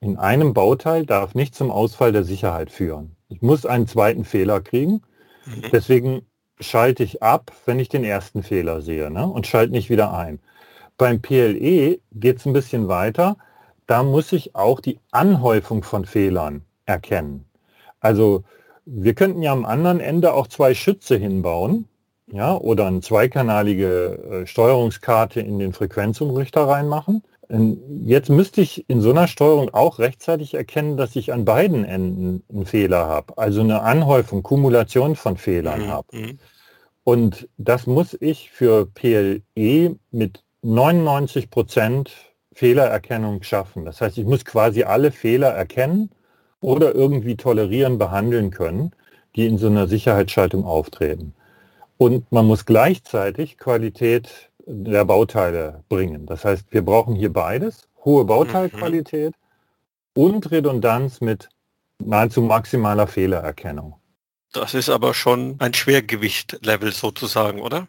in 0.00 0.16
einem 0.16 0.54
Bauteil 0.54 1.06
darf 1.06 1.34
nicht 1.34 1.54
zum 1.54 1.70
Ausfall 1.70 2.12
der 2.12 2.24
Sicherheit 2.24 2.70
führen. 2.70 3.16
Ich 3.28 3.42
muss 3.42 3.66
einen 3.66 3.86
zweiten 3.86 4.24
Fehler 4.24 4.60
kriegen. 4.60 5.02
Mhm. 5.44 5.64
Deswegen 5.72 6.22
schalte 6.60 7.02
ich 7.02 7.22
ab, 7.22 7.52
wenn 7.66 7.78
ich 7.78 7.88
den 7.88 8.04
ersten 8.04 8.42
Fehler 8.42 8.82
sehe 8.82 9.10
ne? 9.10 9.26
und 9.26 9.46
schalte 9.46 9.72
nicht 9.72 9.90
wieder 9.90 10.12
ein. 10.12 10.40
Beim 10.96 11.20
PLE 11.20 11.98
geht 12.12 12.38
es 12.38 12.46
ein 12.46 12.52
bisschen 12.52 12.88
weiter. 12.88 13.36
Da 13.86 14.02
muss 14.02 14.32
ich 14.32 14.54
auch 14.54 14.80
die 14.80 14.98
Anhäufung 15.12 15.82
von 15.82 16.04
Fehlern 16.04 16.62
erkennen. 16.84 17.44
Also 18.00 18.44
wir 18.84 19.14
könnten 19.14 19.42
ja 19.42 19.52
am 19.52 19.64
anderen 19.64 20.00
Ende 20.00 20.34
auch 20.34 20.46
zwei 20.46 20.74
Schütze 20.74 21.16
hinbauen 21.16 21.88
ja, 22.32 22.56
oder 22.56 22.86
eine 22.86 23.00
zweikanalige 23.00 24.42
äh, 24.42 24.46
Steuerungskarte 24.46 25.40
in 25.40 25.58
den 25.58 25.72
Frequenzumrichter 25.72 26.66
reinmachen. 26.66 27.22
Jetzt 28.04 28.28
müsste 28.28 28.60
ich 28.60 28.88
in 28.90 29.00
so 29.00 29.10
einer 29.10 29.26
Steuerung 29.26 29.72
auch 29.72 29.98
rechtzeitig 29.98 30.52
erkennen, 30.52 30.98
dass 30.98 31.16
ich 31.16 31.32
an 31.32 31.46
beiden 31.46 31.84
Enden 31.84 32.42
einen 32.50 32.66
Fehler 32.66 33.06
habe, 33.06 33.38
also 33.38 33.62
eine 33.62 33.80
Anhäufung, 33.82 34.42
Kumulation 34.42 35.16
von 35.16 35.38
Fehlern 35.38 35.86
mhm. 35.86 35.88
habe. 35.88 36.16
Mhm. 36.16 36.38
Und 37.04 37.48
das 37.56 37.86
muss 37.86 38.14
ich 38.20 38.50
für 38.50 38.84
PLE 38.84 39.96
mit 40.10 40.44
99 40.60 41.48
Prozent 41.50 42.12
Fehlererkennung 42.52 43.42
schaffen. 43.42 43.86
Das 43.86 44.02
heißt, 44.02 44.18
ich 44.18 44.26
muss 44.26 44.44
quasi 44.44 44.82
alle 44.82 45.10
Fehler 45.10 45.48
erkennen 45.48 46.10
oder 46.60 46.94
irgendwie 46.94 47.36
tolerieren, 47.36 47.96
behandeln 47.96 48.50
können, 48.50 48.92
die 49.36 49.46
in 49.46 49.56
so 49.56 49.68
einer 49.68 49.86
Sicherheitsschaltung 49.86 50.64
auftreten. 50.64 51.34
Und 51.96 52.30
man 52.30 52.46
muss 52.46 52.66
gleichzeitig 52.66 53.56
Qualität 53.56 54.47
der 54.68 55.04
Bauteile 55.04 55.82
bringen. 55.88 56.26
Das 56.26 56.44
heißt, 56.44 56.66
wir 56.70 56.82
brauchen 56.84 57.14
hier 57.14 57.32
beides, 57.32 57.88
hohe 58.04 58.24
Bauteilqualität 58.24 59.34
mhm. 60.14 60.22
und 60.22 60.50
Redundanz 60.50 61.20
mit 61.20 61.48
nahezu 61.98 62.42
maximaler 62.42 63.06
Fehlererkennung. 63.06 63.96
Das 64.52 64.74
ist 64.74 64.88
aber 64.88 65.14
schon 65.14 65.56
ein 65.58 65.74
Schwergewicht-Level 65.74 66.92
sozusagen, 66.92 67.60
oder? 67.60 67.88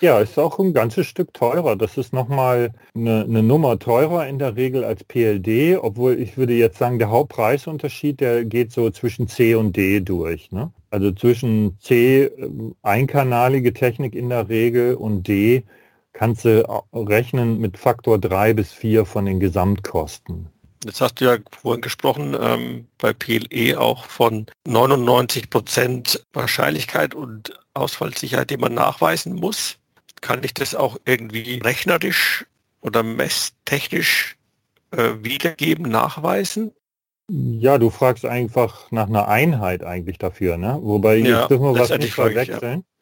Ja, 0.00 0.20
ist 0.20 0.38
auch 0.38 0.60
ein 0.60 0.72
ganzes 0.72 1.06
Stück 1.06 1.34
teurer. 1.34 1.74
Das 1.74 1.96
ist 1.96 2.12
nochmal 2.12 2.72
eine, 2.94 3.24
eine 3.24 3.42
Nummer 3.42 3.80
teurer 3.80 4.28
in 4.28 4.38
der 4.38 4.54
Regel 4.54 4.84
als 4.84 5.02
PLD, 5.02 5.76
obwohl 5.80 6.20
ich 6.20 6.36
würde 6.36 6.52
jetzt 6.54 6.78
sagen, 6.78 7.00
der 7.00 7.10
Hauptpreisunterschied, 7.10 8.20
der 8.20 8.44
geht 8.44 8.70
so 8.70 8.90
zwischen 8.90 9.26
C 9.26 9.56
und 9.56 9.76
D 9.76 10.00
durch. 10.00 10.52
Ne? 10.52 10.72
Also 10.90 11.10
zwischen 11.10 11.78
C, 11.80 12.24
äh, 12.24 12.50
einkanalige 12.82 13.72
Technik 13.72 14.14
in 14.14 14.28
der 14.28 14.48
Regel 14.48 14.94
und 14.94 15.26
D 15.26 15.64
kannst 16.12 16.44
du 16.44 16.64
rechnen 16.92 17.58
mit 17.58 17.76
Faktor 17.76 18.18
3 18.18 18.54
bis 18.54 18.72
4 18.72 19.04
von 19.04 19.24
den 19.24 19.40
Gesamtkosten. 19.40 20.48
Jetzt 20.84 21.00
hast 21.00 21.20
du 21.20 21.24
ja 21.24 21.38
vorhin 21.60 21.80
gesprochen, 21.80 22.36
ähm, 22.40 22.86
bei 22.98 23.12
PLE 23.12 23.78
auch 23.80 24.04
von 24.04 24.46
99 24.66 25.50
Prozent 25.50 26.24
Wahrscheinlichkeit 26.32 27.14
und 27.14 27.58
Ausfallsicherheit, 27.74 28.50
die 28.50 28.56
man 28.56 28.74
nachweisen 28.74 29.34
muss. 29.34 29.78
Kann 30.20 30.42
ich 30.44 30.54
das 30.54 30.74
auch 30.74 30.98
irgendwie 31.04 31.60
rechnerisch 31.62 32.46
oder 32.80 33.02
messtechnisch 33.02 34.36
äh, 34.90 35.14
wiedergeben, 35.22 35.90
nachweisen? 35.90 36.72
Ja, 37.30 37.76
du 37.76 37.90
fragst 37.90 38.24
einfach 38.24 38.90
nach 38.90 39.08
einer 39.08 39.28
Einheit 39.28 39.84
eigentlich 39.84 40.18
dafür, 40.18 40.56
ne? 40.56 40.78
Wobei 40.80 41.16
ja, 41.16 41.40
jetzt 41.40 41.50
dürfen 41.50 41.64
wir 41.64 41.78
was 41.78 41.90
nicht 41.98 42.14
verwechseln. 42.14 42.84
Ja. 42.90 42.98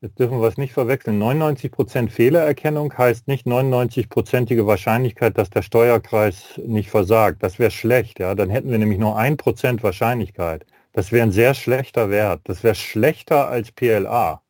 Jetzt 0.00 0.18
dürfen 0.18 0.38
wir 0.38 0.42
was 0.42 0.56
nicht 0.56 0.72
verwechseln. 0.72 1.20
99% 1.20 2.08
Fehlererkennung 2.08 2.96
heißt 2.96 3.26
nicht 3.26 3.46
99%ige 3.46 4.66
Wahrscheinlichkeit, 4.66 5.36
dass 5.38 5.50
der 5.50 5.62
Steuerkreis 5.62 6.60
nicht 6.64 6.90
versagt. 6.90 7.42
Das 7.42 7.58
wäre 7.58 7.70
schlecht, 7.72 8.20
ja. 8.20 8.34
Dann 8.34 8.50
hätten 8.50 8.70
wir 8.70 8.78
nämlich 8.78 8.98
nur 8.98 9.18
1% 9.18 9.82
Wahrscheinlichkeit. 9.82 10.66
Das 10.92 11.12
wäre 11.12 11.24
ein 11.24 11.32
sehr 11.32 11.54
schlechter 11.54 12.10
Wert. 12.10 12.42
Das 12.44 12.62
wäre 12.62 12.74
schlechter 12.74 13.48
als 13.48 13.72
PLA. 13.72 14.42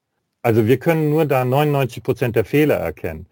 Also 0.42 0.66
wir 0.66 0.78
können 0.78 1.10
nur 1.10 1.26
da 1.26 1.42
99% 1.42 2.32
der 2.32 2.44
Fehler 2.44 2.76
erkennen. 2.76 3.26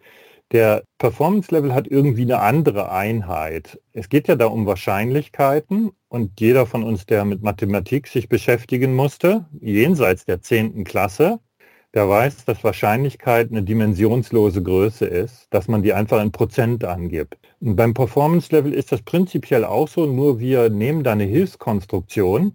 Der 0.53 0.85
Performance 0.99 1.53
Level 1.53 1.75
hat 1.75 1.89
irgendwie 1.89 2.23
eine 2.23 2.41
andere 2.41 2.93
Einheit. 2.93 3.81
Es 3.93 4.09
geht 4.09 4.29
ja 4.29 4.37
da 4.37 4.47
um 4.47 4.65
Wahrscheinlichkeiten 4.67 5.91
und 6.09 6.41
jeder 6.41 6.67
von 6.67 6.85
uns, 6.85 7.05
der 7.07 7.25
mit 7.25 7.43
Mathematik 7.43 8.07
sich 8.07 8.29
beschäftigen 8.29 8.95
musste, 8.95 9.47
jenseits 9.61 10.25
der 10.25 10.41
10. 10.43 10.85
Klasse, 10.85 11.41
der 11.95 12.09
weiß, 12.09 12.45
dass 12.45 12.63
Wahrscheinlichkeit 12.63 13.51
eine 13.51 13.63
dimensionslose 13.63 14.63
Größe 14.63 15.07
ist, 15.07 15.47
dass 15.51 15.67
man 15.67 15.83
die 15.83 15.95
einfach 15.95 16.23
in 16.23 16.31
Prozent 16.31 16.85
angibt. 16.85 17.39
Und 17.61 17.75
beim 17.75 17.95
Performance 17.95 18.55
Level 18.55 18.73
ist 18.73 18.93
das 18.93 19.03
prinzipiell 19.03 19.65
auch 19.65 19.89
so, 19.89 20.07
nur 20.07 20.39
wir 20.39 20.71
nehmen 20.71 21.03
da 21.03 21.13
eine 21.13 21.25
Hilfskonstruktion, 21.25 22.53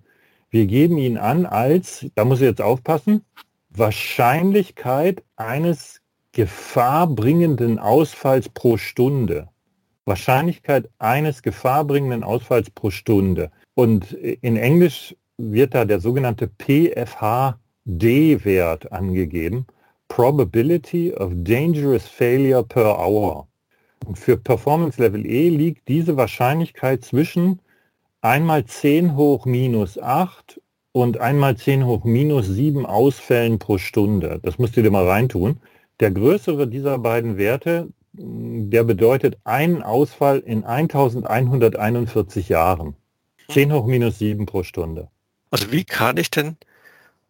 wir 0.50 0.66
geben 0.66 0.98
ihn 0.98 1.18
an 1.18 1.46
als, 1.46 2.06
da 2.16 2.24
muss 2.24 2.40
ich 2.40 2.48
jetzt 2.48 2.62
aufpassen, 2.62 3.26
Wahrscheinlichkeit 3.74 5.24
eines 5.38 6.02
gefahrbringenden 6.34 7.80
Ausfalls 7.80 8.50
pro 8.50 8.76
Stunde. 8.76 9.48
Wahrscheinlichkeit 10.06 10.90
eines 11.00 11.42
gefahrbringenden 11.42 12.24
Ausfalls 12.24 12.70
pro 12.70 12.90
Stunde. 12.90 13.50
Und 13.74 14.12
in 14.12 14.58
Englisch 14.58 15.16
wird 15.38 15.74
da 15.74 15.86
der 15.86 16.02
sogenannte 16.02 16.50
PFHD-Wert 16.50 17.56
angegeben. 18.92 19.66
Probability 20.10 21.14
of 21.14 21.32
Dangerous 21.36 22.06
Failure 22.08 22.66
per 22.66 23.00
Hour. 23.00 23.48
Und 24.06 24.20
für 24.20 24.36
Performance 24.36 25.02
Level 25.02 25.26
E 25.26 25.48
liegt 25.48 25.88
diese 25.88 26.18
Wahrscheinlichkeit 26.18 27.06
zwischen 27.06 27.62
einmal 28.22 28.66
10 28.66 29.16
hoch 29.16 29.46
minus 29.46 29.98
8 29.98 30.60
und 30.92 31.20
einmal 31.20 31.58
10 31.58 31.86
hoch 31.86 32.04
minus 32.04 32.48
7 32.48 32.86
Ausfällen 32.86 33.60
pro 33.60 33.78
Stunde. 33.78 34.40
Das 34.44 34.60
müsst 34.60 34.76
ihr 34.78 34.84
dir 34.84 34.92
mal 34.92 35.08
reintun. 35.08 35.62
Der 36.00 36.12
größere 36.12 36.68
dieser 36.68 36.98
beiden 36.98 37.38
Werte, 37.38 37.90
der 38.14 38.84
bedeutet 38.84 39.38
einen 39.44 39.84
Ausfall 39.84 40.40
in 40.40 40.66
1141 40.66 42.50
Jahren. 42.50 42.96
10 43.50 43.72
hoch 43.72 43.86
minus 43.86 44.20
7 44.20 44.46
pro 44.46 44.64
Stunde. 44.64 45.08
Also 45.50 45.72
wie 45.72 45.84
kann 45.84 46.18
ich 46.18 46.30
denn 46.32 46.58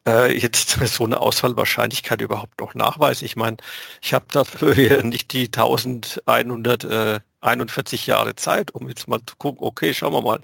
äh, 0.08 0.36
jetzt 0.36 0.70
so 0.86 1.06
eine 1.06 1.20
Ausfallwahrscheinlichkeit 1.20 2.22
überhaupt 2.22 2.60
noch 2.60 2.74
nachweisen? 2.74 3.26
Ich 3.26 3.36
meine, 3.36 3.58
ich 4.02 4.14
habe 4.14 4.26
dafür 4.32 5.04
nicht 5.04 5.34
die 5.34 5.46
1141 5.46 8.08
Jahre 8.08 8.36
Zeit, 8.36 8.72
um 8.72 8.90
jetzt 8.90 9.08
mal 9.08 9.20
zu 9.26 9.36
gucken, 9.38 9.68
okay, 9.68 9.94
schauen 9.94 10.14
wir 10.14 10.22
mal. 10.22 10.40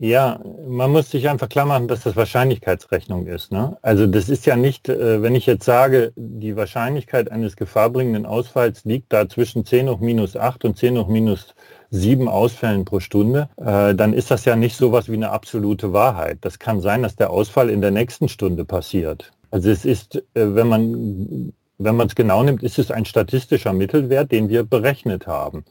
Ja, 0.00 0.40
man 0.68 0.92
muss 0.92 1.10
sich 1.10 1.28
einfach 1.28 1.48
klar 1.48 1.66
machen, 1.66 1.88
dass 1.88 2.04
das 2.04 2.14
Wahrscheinlichkeitsrechnung 2.14 3.26
ist. 3.26 3.50
Ne? 3.50 3.76
Also 3.82 4.06
das 4.06 4.28
ist 4.28 4.46
ja 4.46 4.54
nicht, 4.54 4.88
äh, 4.88 5.22
wenn 5.22 5.34
ich 5.34 5.46
jetzt 5.46 5.64
sage, 5.64 6.12
die 6.14 6.54
Wahrscheinlichkeit 6.54 7.32
eines 7.32 7.56
gefahrbringenden 7.56 8.24
Ausfalls 8.24 8.84
liegt 8.84 9.12
da 9.12 9.28
zwischen 9.28 9.64
10 9.64 9.88
hoch 9.88 9.98
minus 9.98 10.36
8 10.36 10.64
und 10.66 10.76
10 10.76 10.98
hoch 10.98 11.08
minus 11.08 11.52
7 11.90 12.28
Ausfällen 12.28 12.84
pro 12.84 13.00
Stunde, 13.00 13.48
äh, 13.56 13.92
dann 13.92 14.12
ist 14.12 14.30
das 14.30 14.44
ja 14.44 14.54
nicht 14.54 14.76
sowas 14.76 15.08
wie 15.08 15.14
eine 15.14 15.30
absolute 15.30 15.92
Wahrheit. 15.92 16.38
Das 16.42 16.60
kann 16.60 16.80
sein, 16.80 17.02
dass 17.02 17.16
der 17.16 17.30
Ausfall 17.30 17.68
in 17.68 17.80
der 17.80 17.90
nächsten 17.90 18.28
Stunde 18.28 18.64
passiert. 18.64 19.32
Also 19.50 19.68
es 19.68 19.84
ist, 19.84 20.16
äh, 20.34 20.54
wenn 20.54 20.68
man 20.68 21.52
wenn 21.78 21.96
man 21.96 22.08
es 22.08 22.14
genau 22.14 22.42
nimmt, 22.42 22.62
ist 22.62 22.78
es 22.78 22.90
ein 22.90 23.04
statistischer 23.04 23.72
Mittelwert, 23.72 24.32
den 24.32 24.48
wir 24.48 24.64
berechnet 24.64 25.26
haben. 25.26 25.64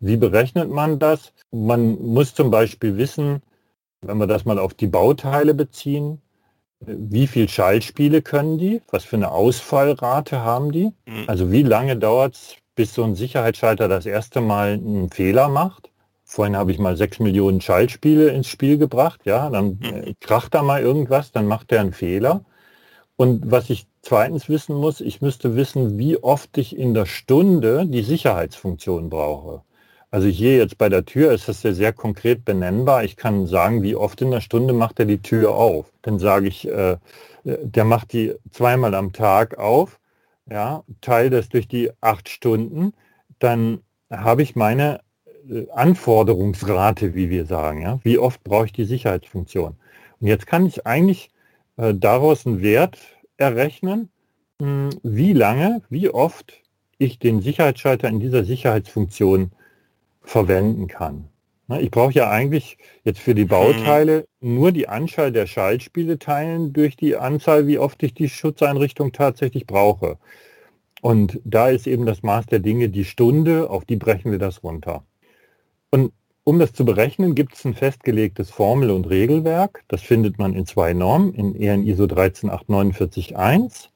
Wie 0.00 0.16
berechnet 0.16 0.70
man 0.70 0.98
das? 0.98 1.32
Man 1.50 1.98
muss 2.00 2.34
zum 2.34 2.50
Beispiel 2.50 2.96
wissen, 2.98 3.42
wenn 4.06 4.18
wir 4.18 4.26
das 4.26 4.44
mal 4.44 4.58
auf 4.58 4.74
die 4.74 4.86
Bauteile 4.86 5.54
beziehen, 5.54 6.20
wie 6.80 7.26
viel 7.26 7.48
Schaltspiele 7.48 8.22
können 8.22 8.58
die? 8.58 8.82
Was 8.90 9.04
für 9.04 9.16
eine 9.16 9.30
Ausfallrate 9.30 10.42
haben 10.42 10.72
die? 10.72 10.92
Mhm. 11.06 11.24
Also 11.26 11.50
wie 11.50 11.62
lange 11.62 11.96
dauert 11.96 12.34
es, 12.34 12.56
bis 12.74 12.94
so 12.94 13.04
ein 13.04 13.14
Sicherheitsschalter 13.14 13.88
das 13.88 14.06
erste 14.06 14.40
Mal 14.40 14.74
einen 14.74 15.10
Fehler 15.10 15.48
macht? 15.48 15.90
Vorhin 16.24 16.56
habe 16.56 16.72
ich 16.72 16.78
mal 16.78 16.96
sechs 16.96 17.18
Millionen 17.18 17.60
Schaltspiele 17.60 18.28
ins 18.30 18.48
Spiel 18.48 18.78
gebracht. 18.78 19.20
Ja, 19.24 19.48
dann 19.48 19.78
mhm. 19.80 20.14
kracht 20.20 20.54
da 20.54 20.62
mal 20.62 20.82
irgendwas, 20.82 21.32
dann 21.32 21.46
macht 21.46 21.72
er 21.72 21.80
einen 21.80 21.92
Fehler. 21.92 22.44
Und 23.16 23.50
was 23.50 23.70
ich 23.70 23.86
zweitens 24.02 24.48
wissen 24.48 24.76
muss, 24.76 25.00
ich 25.00 25.22
müsste 25.22 25.56
wissen, 25.56 25.98
wie 25.98 26.22
oft 26.22 26.58
ich 26.58 26.76
in 26.76 26.92
der 26.94 27.06
Stunde 27.06 27.86
die 27.86 28.02
Sicherheitsfunktion 28.02 29.08
brauche. 29.08 29.62
Also 30.10 30.28
hier 30.28 30.56
jetzt 30.56 30.78
bei 30.78 30.88
der 30.88 31.04
Tür 31.04 31.32
ist 31.32 31.48
das 31.48 31.62
ja 31.62 31.72
sehr 31.72 31.92
konkret 31.92 32.44
benennbar. 32.44 33.04
Ich 33.04 33.16
kann 33.16 33.46
sagen, 33.46 33.82
wie 33.82 33.96
oft 33.96 34.22
in 34.22 34.30
der 34.30 34.40
Stunde 34.40 34.72
macht 34.72 35.00
er 35.00 35.06
die 35.06 35.20
Tür 35.20 35.54
auf. 35.54 35.92
Dann 36.02 36.18
sage 36.18 36.46
ich, 36.48 36.68
äh, 36.68 36.96
der 37.44 37.84
macht 37.84 38.12
die 38.12 38.34
zweimal 38.50 38.94
am 38.94 39.12
Tag 39.12 39.58
auf, 39.58 39.98
ja, 40.50 40.84
teile 41.00 41.30
das 41.30 41.48
durch 41.48 41.68
die 41.68 41.90
acht 42.00 42.28
Stunden, 42.28 42.92
dann 43.38 43.80
habe 44.10 44.42
ich 44.42 44.56
meine 44.56 45.00
äh, 45.50 45.66
Anforderungsrate, 45.70 47.14
wie 47.14 47.30
wir 47.30 47.46
sagen. 47.46 47.82
Ja? 47.82 48.00
Wie 48.02 48.18
oft 48.18 48.42
brauche 48.44 48.66
ich 48.66 48.72
die 48.72 48.84
Sicherheitsfunktion? 48.84 49.76
Und 50.20 50.26
jetzt 50.26 50.46
kann 50.46 50.66
ich 50.66 50.86
eigentlich 50.86 51.30
äh, 51.76 51.94
daraus 51.94 52.46
einen 52.46 52.62
Wert 52.62 52.98
errechnen, 53.36 54.08
mh, 54.60 54.66
hm, 54.66 54.90
wie 55.02 55.32
lange, 55.32 55.82
wie 55.90 56.08
oft 56.10 56.54
ich 56.98 57.18
den 57.18 57.42
Sicherheitsschalter 57.42 58.08
in 58.08 58.20
dieser 58.20 58.44
Sicherheitsfunktion 58.44 59.50
verwenden 60.26 60.88
kann. 60.88 61.28
Ich 61.80 61.90
brauche 61.90 62.12
ja 62.12 62.30
eigentlich 62.30 62.78
jetzt 63.04 63.18
für 63.18 63.34
die 63.34 63.44
mhm. 63.44 63.48
Bauteile 63.48 64.26
nur 64.40 64.70
die 64.72 64.88
Anzahl 64.88 65.32
der 65.32 65.46
Schaltspiele 65.46 66.18
teilen 66.18 66.72
durch 66.72 66.96
die 66.96 67.16
Anzahl, 67.16 67.66
wie 67.66 67.78
oft 67.78 68.02
ich 68.02 68.14
die 68.14 68.28
Schutzeinrichtung 68.28 69.12
tatsächlich 69.12 69.66
brauche. 69.66 70.18
Und 71.00 71.40
da 71.44 71.68
ist 71.68 71.86
eben 71.86 72.06
das 72.06 72.22
Maß 72.22 72.46
der 72.46 72.58
Dinge 72.58 72.88
die 72.88 73.04
Stunde, 73.04 73.70
auf 73.70 73.84
die 73.84 73.96
brechen 73.96 74.30
wir 74.30 74.38
das 74.38 74.62
runter. 74.62 75.04
Und 75.90 76.12
um 76.44 76.58
das 76.60 76.72
zu 76.72 76.84
berechnen, 76.84 77.34
gibt 77.34 77.54
es 77.54 77.64
ein 77.64 77.74
festgelegtes 77.74 78.50
Formel- 78.50 78.90
und 78.90 79.10
Regelwerk. 79.10 79.82
Das 79.88 80.02
findet 80.02 80.38
man 80.38 80.54
in 80.54 80.66
zwei 80.66 80.92
Normen, 80.92 81.34
in 81.34 81.56
EN 81.56 81.84
ISO 81.84 82.04
13849.1 82.04 83.88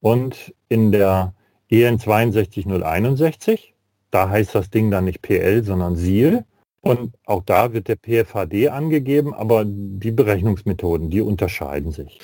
und 0.00 0.54
in 0.68 0.90
der 0.90 1.34
EN 1.68 1.98
62061. 1.98 3.71
Da 4.12 4.28
heißt 4.28 4.54
das 4.54 4.70
Ding 4.70 4.90
dann 4.90 5.06
nicht 5.06 5.22
PL, 5.22 5.64
sondern 5.64 5.96
SIL. 5.96 6.44
Und 6.82 7.14
auch 7.26 7.42
da 7.44 7.72
wird 7.72 7.88
der 7.88 7.96
PFHD 7.96 8.68
angegeben, 8.68 9.34
aber 9.34 9.64
die 9.66 10.10
Berechnungsmethoden, 10.10 11.10
die 11.10 11.20
unterscheiden 11.20 11.92
sich. 11.92 12.20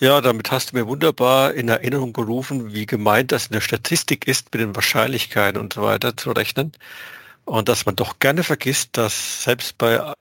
Ja, 0.00 0.20
damit 0.20 0.50
hast 0.50 0.72
du 0.72 0.76
mir 0.76 0.88
wunderbar 0.88 1.54
in 1.54 1.68
Erinnerung 1.68 2.12
gerufen, 2.12 2.74
wie 2.74 2.86
gemeint 2.86 3.30
das 3.30 3.46
in 3.46 3.52
der 3.52 3.60
Statistik 3.60 4.26
ist, 4.26 4.52
mit 4.52 4.60
den 4.60 4.74
Wahrscheinlichkeiten 4.74 5.60
und 5.60 5.74
so 5.74 5.82
weiter 5.82 6.16
zu 6.16 6.32
rechnen. 6.32 6.72
Und 7.44 7.68
dass 7.68 7.86
man 7.86 7.94
doch 7.94 8.18
gerne 8.18 8.42
vergisst, 8.42 8.96
dass 8.96 9.44
selbst 9.44 9.78
bei 9.78 10.14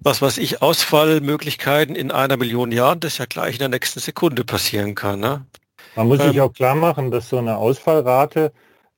was 0.00 0.20
weiß 0.20 0.36
ich, 0.38 0.60
Ausfallmöglichkeiten 0.60 1.96
in 1.96 2.10
einer 2.10 2.36
Million 2.36 2.70
Jahren, 2.72 3.00
das 3.00 3.16
ja 3.16 3.24
gleich 3.24 3.54
in 3.54 3.60
der 3.60 3.68
nächsten 3.70 4.00
Sekunde 4.00 4.44
passieren 4.44 4.94
kann. 4.94 5.20
Ne? 5.20 5.46
Man 5.96 6.08
muss 6.08 6.20
ähm, 6.20 6.28
sich 6.28 6.40
auch 6.42 6.52
klar 6.52 6.74
machen, 6.74 7.10
dass 7.10 7.30
so 7.30 7.38
eine 7.38 7.56
Ausfallrate 7.56 8.52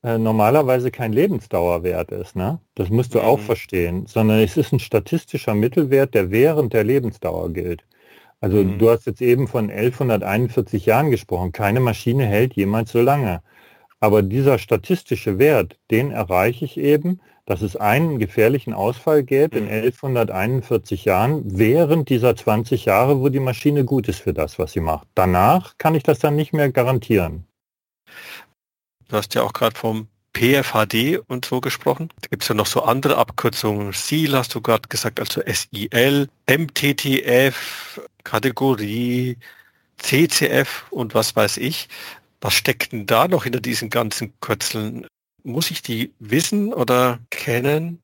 äh, 0.06 0.18
normalerweise 0.18 0.92
kein 0.92 1.12
Lebensdauerwert 1.12 2.12
ist. 2.12 2.36
Ne? 2.36 2.60
Das 2.76 2.90
musst 2.90 3.16
du 3.16 3.18
mhm. 3.18 3.24
auch 3.24 3.40
verstehen, 3.40 4.06
sondern 4.06 4.38
es 4.38 4.56
ist 4.56 4.72
ein 4.72 4.78
statistischer 4.78 5.54
Mittelwert, 5.54 6.14
der 6.14 6.30
während 6.30 6.72
der 6.74 6.84
Lebensdauer 6.84 7.52
gilt. 7.52 7.84
Also 8.40 8.58
mhm. 8.58 8.78
du 8.78 8.88
hast 8.88 9.06
jetzt 9.06 9.20
eben 9.20 9.48
von 9.48 9.68
1141 9.68 10.86
Jahren 10.86 11.10
gesprochen. 11.10 11.50
Keine 11.50 11.80
Maschine 11.80 12.24
hält 12.24 12.54
jemals 12.54 12.92
so 12.92 13.00
lange. 13.00 13.42
Aber 13.98 14.22
dieser 14.22 14.58
statistische 14.58 15.40
Wert, 15.40 15.76
den 15.90 16.12
erreiche 16.12 16.66
ich 16.66 16.76
eben, 16.76 17.20
dass 17.44 17.62
es 17.62 17.74
einen 17.74 18.20
gefährlichen 18.20 18.74
Ausfall 18.74 19.24
gäbe 19.24 19.58
in 19.58 19.68
1141 19.68 21.04
mhm. 21.04 21.08
Jahren 21.08 21.42
während 21.46 22.10
dieser 22.10 22.36
20 22.36 22.84
Jahre, 22.84 23.20
wo 23.20 23.28
die 23.28 23.40
Maschine 23.40 23.84
gut 23.84 24.06
ist 24.06 24.20
für 24.20 24.32
das, 24.32 24.60
was 24.60 24.70
sie 24.70 24.80
macht. 24.80 25.08
Danach 25.16 25.78
kann 25.78 25.96
ich 25.96 26.04
das 26.04 26.20
dann 26.20 26.36
nicht 26.36 26.52
mehr 26.52 26.70
garantieren. 26.70 27.44
Du 29.08 29.16
hast 29.16 29.34
ja 29.34 29.42
auch 29.42 29.52
gerade 29.52 29.76
vom 29.76 30.08
PFHD 30.32 31.18
und 31.28 31.44
so 31.44 31.60
gesprochen. 31.60 32.08
Da 32.20 32.28
gibt 32.28 32.42
es 32.42 32.48
ja 32.48 32.54
noch 32.54 32.66
so 32.66 32.82
andere 32.82 33.16
Abkürzungen. 33.16 33.92
SIL 33.92 34.36
hast 34.36 34.54
du 34.54 34.60
gerade 34.60 34.88
gesagt, 34.88 35.20
also 35.20 35.40
SIL, 35.46 36.28
MTTF, 36.46 38.00
Kategorie, 38.24 39.38
CCF 39.98 40.86
und 40.90 41.14
was 41.14 41.34
weiß 41.36 41.56
ich. 41.56 41.88
Was 42.40 42.54
steckt 42.54 42.92
denn 42.92 43.06
da 43.06 43.28
noch 43.28 43.44
hinter 43.44 43.60
diesen 43.60 43.88
ganzen 43.88 44.32
Kürzeln? 44.40 45.06
Muss 45.42 45.70
ich 45.70 45.80
die 45.80 46.12
wissen 46.18 46.74
oder 46.74 47.18
kennen? 47.30 48.02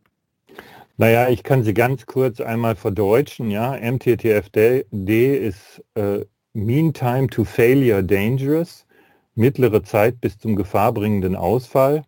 Naja, 0.97 1.29
ich 1.29 1.43
kann 1.43 1.65
sie 1.65 1.75
ganz 1.75 2.07
kurz 2.07 2.41
einmal 2.41 2.77
verdeutschen. 2.77 3.51
Ja, 3.51 3.77
MTTFD 3.77 4.87
ist 5.37 5.83
äh, 5.95 6.25
Mean 6.55 6.93
Time 6.93 7.27
to 7.29 7.45
Failure 7.45 8.03
Dangerous, 8.05 8.87
mittlere 9.35 9.83
Zeit 9.83 10.21
bis 10.21 10.39
zum 10.39 10.57
gefahrbringenden 10.57 11.37
Ausfall. 11.37 12.05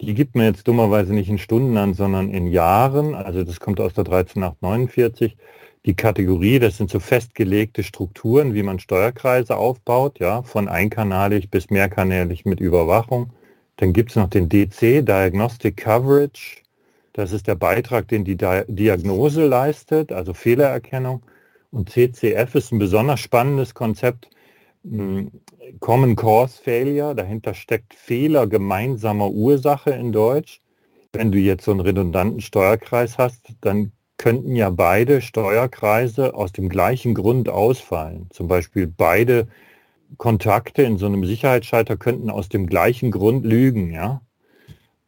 Die 0.00 0.14
gibt 0.14 0.36
man 0.36 0.46
jetzt 0.46 0.68
dummerweise 0.68 1.12
nicht 1.12 1.28
in 1.28 1.38
Stunden 1.38 1.76
an, 1.76 1.94
sondern 1.94 2.30
in 2.30 2.46
Jahren. 2.46 3.14
Also 3.14 3.42
das 3.42 3.58
kommt 3.58 3.80
aus 3.80 3.94
der 3.94 4.04
13849. 4.04 5.36
Die 5.86 5.94
Kategorie, 5.94 6.58
das 6.58 6.76
sind 6.76 6.90
so 6.90 7.00
festgelegte 7.00 7.82
Strukturen, 7.82 8.54
wie 8.54 8.62
man 8.62 8.78
Steuerkreise 8.78 9.56
aufbaut, 9.56 10.18
ja, 10.18 10.42
von 10.42 10.68
einkanalig 10.68 11.50
bis 11.50 11.70
mehrkanalig 11.70 12.44
mit 12.44 12.60
Überwachung. 12.60 13.32
Dann 13.76 13.92
gibt 13.92 14.10
es 14.10 14.16
noch 14.16 14.28
den 14.28 14.48
DC, 14.48 15.04
Diagnostic 15.04 15.76
Coverage. 15.76 16.62
Das 17.12 17.32
ist 17.32 17.46
der 17.48 17.54
Beitrag, 17.54 18.06
den 18.08 18.24
die 18.24 18.36
Diagnose 18.36 19.46
leistet, 19.46 20.12
also 20.12 20.34
Fehlererkennung. 20.34 21.22
Und 21.70 21.90
CCF 21.90 22.54
ist 22.54 22.72
ein 22.72 22.78
besonders 22.78 23.20
spannendes 23.20 23.74
Konzept. 23.74 24.28
Common 25.80 26.16
Cause 26.16 26.60
Failure, 26.62 27.14
dahinter 27.14 27.54
steckt 27.54 27.94
Fehler 27.94 28.46
gemeinsamer 28.46 29.30
Ursache 29.30 29.90
in 29.90 30.12
Deutsch. 30.12 30.60
Wenn 31.12 31.32
du 31.32 31.38
jetzt 31.38 31.64
so 31.64 31.70
einen 31.70 31.80
redundanten 31.80 32.40
Steuerkreis 32.40 33.18
hast, 33.18 33.54
dann 33.60 33.92
könnten 34.18 34.56
ja 34.56 34.70
beide 34.70 35.20
Steuerkreise 35.20 36.34
aus 36.34 36.52
dem 36.52 36.68
gleichen 36.68 37.14
Grund 37.14 37.48
ausfallen. 37.48 38.28
Zum 38.30 38.48
Beispiel 38.48 38.86
beide 38.86 39.48
Kontakte 40.16 40.82
in 40.82 40.98
so 40.98 41.06
einem 41.06 41.24
Sicherheitsschalter 41.24 41.96
könnten 41.96 42.30
aus 42.30 42.48
dem 42.48 42.66
gleichen 42.66 43.10
Grund 43.10 43.44
lügen, 43.44 43.92
ja. 43.92 44.22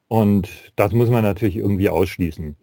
Und 0.08 0.72
das 0.76 0.92
muss 0.92 1.10
man 1.10 1.22
natürlich 1.22 1.56
irgendwie 1.56 1.88
ausschließen. 1.88 2.56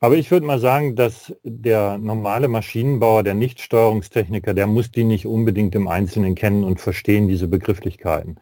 Aber 0.00 0.16
ich 0.16 0.30
würde 0.30 0.46
mal 0.46 0.60
sagen, 0.60 0.94
dass 0.94 1.34
der 1.42 1.98
normale 1.98 2.46
Maschinenbauer, 2.48 3.24
der 3.24 3.34
Nicht-Steuerungstechniker, 3.34 4.54
der 4.54 4.68
muss 4.68 4.92
die 4.92 5.04
nicht 5.04 5.26
unbedingt 5.26 5.74
im 5.74 5.88
Einzelnen 5.88 6.36
kennen 6.36 6.62
und 6.62 6.80
verstehen 6.80 7.26
diese 7.26 7.48
Begrifflichkeiten. 7.48 8.38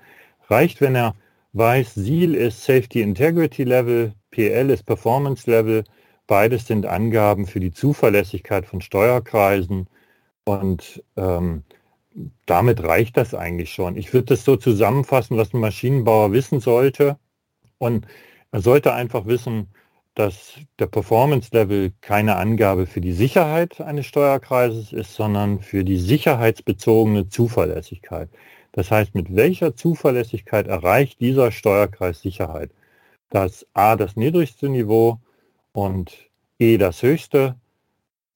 Reicht, 0.49 0.81
wenn 0.83 0.95
er 0.95 1.15
weiß, 1.55 1.95
SEAL 1.95 2.35
ist 2.35 2.63
Safety 2.63 3.01
Integrity 3.01 3.65
Level, 3.65 4.13
PL 4.31 4.69
ist 4.71 4.85
Performance 4.85 5.51
Level, 5.51 5.85
beides 6.27 6.67
sind 6.67 6.85
Angaben 6.85 7.47
für 7.47 7.61
die 7.61 7.73
Zuverlässigkeit 7.73 8.67
von 8.67 8.83
Steuerkreisen 8.83 9.89
und 10.45 11.03
ähm, 11.17 11.65
damit 12.47 12.83
reicht 12.83 13.17
das 13.17 13.35
eigentlich 13.35 13.73
schon. 13.73 13.97
Ich 13.97 14.13
würde 14.13 14.27
das 14.27 14.45
so 14.45 14.57
zusammenfassen, 14.57 15.37
was 15.37 15.53
ein 15.53 15.61
Maschinenbauer 15.61 16.33
wissen 16.33 16.61
sollte. 16.61 17.19
Und 17.79 18.07
er 18.53 18.61
sollte 18.63 18.95
einfach 18.95 19.27
wissen, 19.27 19.69
dass 20.17 20.55
der 20.79 20.87
Performance 20.87 21.51
Level 21.53 21.93
keine 22.01 22.37
Angabe 22.37 22.87
für 22.87 23.03
die 23.03 23.13
Sicherheit 23.13 23.83
eines 23.83 24.07
Steuerkreises 24.07 24.93
ist, 24.93 25.15
sondern 25.15 25.61
für 25.61 25.85
die 25.85 25.99
sicherheitsbezogene 25.99 27.29
Zuverlässigkeit. 27.29 28.31
Das 28.73 28.91
heißt, 28.91 29.15
mit 29.15 29.37
welcher 29.37 29.77
Zuverlässigkeit 29.77 30.69
erreicht 30.69 31.21
dieser 31.21 31.53
Steuerkreis 31.53 32.23
Sicherheit? 32.23 32.71
Das 33.29 33.67
A 33.75 33.95
das 33.95 34.17
niedrigste 34.17 34.71
Niveau 34.71 35.21
und 35.73 36.17
E 36.59 36.79
das 36.79 37.03
höchste. 37.03 37.57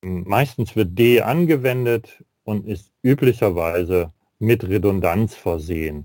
Meistens 0.02 0.76
wird 0.76 0.98
D 0.98 1.22
angewendet 1.22 2.22
und 2.44 2.66
ist 2.66 2.92
üblicherweise 3.02 4.12
mit 4.38 4.68
Redundanz 4.68 5.34
versehen. 5.34 6.04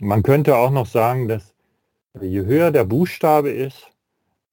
Man 0.00 0.22
könnte 0.22 0.56
auch 0.56 0.70
noch 0.70 0.86
sagen, 0.86 1.28
dass 1.28 1.54
je 2.18 2.46
höher 2.46 2.70
der 2.70 2.84
Buchstabe 2.84 3.50
ist, 3.50 3.89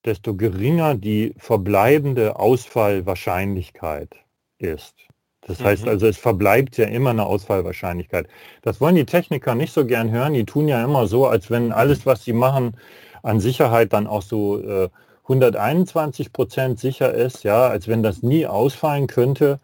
desto 0.07 0.35
geringer 0.35 0.95
die 0.95 1.33
verbleibende 1.37 2.39
Ausfallwahrscheinlichkeit 2.39 4.09
ist. 4.57 4.95
Das 5.41 5.63
heißt 5.63 5.83
mhm. 5.83 5.89
also, 5.89 6.07
es 6.07 6.17
verbleibt 6.17 6.77
ja 6.77 6.85
immer 6.85 7.11
eine 7.11 7.25
Ausfallwahrscheinlichkeit. 7.25 8.27
Das 8.61 8.81
wollen 8.81 8.95
die 8.95 9.05
Techniker 9.05 9.55
nicht 9.55 9.73
so 9.73 9.85
gern 9.85 10.11
hören. 10.11 10.33
Die 10.33 10.45
tun 10.45 10.67
ja 10.67 10.83
immer 10.83 11.07
so, 11.07 11.27
als 11.27 11.49
wenn 11.51 11.71
alles, 11.71 12.05
was 12.05 12.23
sie 12.23 12.33
machen, 12.33 12.75
an 13.23 13.39
Sicherheit 13.39 13.93
dann 13.93 14.07
auch 14.07 14.21
so 14.21 14.59
äh, 14.61 14.89
121 15.23 16.33
Prozent 16.33 16.79
sicher 16.79 17.13
ist, 17.13 17.43
ja, 17.43 17.67
als 17.67 17.87
wenn 17.87 18.01
das 18.01 18.23
nie 18.23 18.47
ausfallen 18.47 19.07
könnte. 19.07 19.59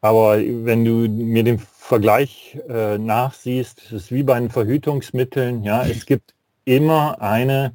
Aber 0.00 0.38
wenn 0.38 0.84
du 0.84 1.08
mir 1.08 1.44
den 1.44 1.58
Vergleich 1.58 2.58
äh, 2.68 2.98
nachsiehst, 2.98 3.82
es 3.86 3.92
ist 3.92 4.12
wie 4.12 4.22
bei 4.22 4.38
den 4.38 4.50
Verhütungsmitteln, 4.50 5.62
ja, 5.62 5.84
es 5.84 6.06
gibt 6.06 6.34
immer 6.64 7.20
eine 7.20 7.74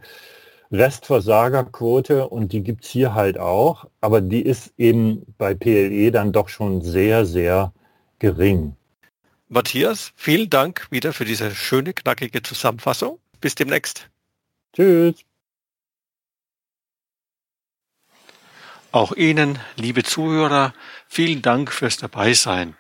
Restversagerquote 0.71 2.27
und 2.27 2.51
die 2.51 2.61
gibt 2.61 2.83
es 2.83 2.89
hier 2.89 3.13
halt 3.13 3.37
auch, 3.37 3.85
aber 4.01 4.21
die 4.21 4.41
ist 4.41 4.73
eben 4.77 5.23
bei 5.37 5.53
PLE 5.53 6.11
dann 6.11 6.31
doch 6.31 6.49
schon 6.49 6.81
sehr, 6.81 7.25
sehr 7.25 7.73
gering. 8.19 8.75
Matthias, 9.49 10.11
vielen 10.15 10.49
Dank 10.49 10.87
wieder 10.91 11.13
für 11.13 11.23
diese 11.23 11.51
schöne, 11.55 11.93
knackige 11.93 12.41
Zusammenfassung. 12.41 13.19
Bis 13.39 13.55
demnächst. 13.55 14.09
Tschüss. 14.73 15.15
Auch 18.91 19.13
Ihnen, 19.13 19.59
liebe 19.75 20.03
Zuhörer, 20.03 20.73
vielen 21.07 21.41
Dank 21.41 21.71
fürs 21.71 21.97
Dabeisein. 21.97 22.75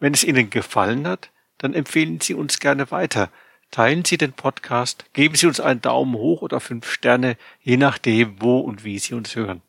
Wenn 0.00 0.12
es 0.12 0.24
Ihnen 0.24 0.50
gefallen 0.50 1.06
hat, 1.06 1.30
dann 1.58 1.72
empfehlen 1.72 2.20
Sie 2.20 2.34
uns 2.34 2.58
gerne 2.58 2.90
weiter 2.90 3.30
Teilen 3.72 4.04
Sie 4.04 4.16
den 4.18 4.34
Podcast, 4.34 5.06
geben 5.14 5.34
Sie 5.34 5.46
uns 5.46 5.58
einen 5.58 5.80
Daumen 5.80 6.14
hoch 6.14 6.42
oder 6.42 6.60
fünf 6.60 6.86
Sterne, 6.88 7.38
je 7.62 7.78
nachdem, 7.78 8.40
wo 8.40 8.60
und 8.60 8.84
wie 8.84 8.98
Sie 8.98 9.14
uns 9.14 9.34
hören. 9.34 9.62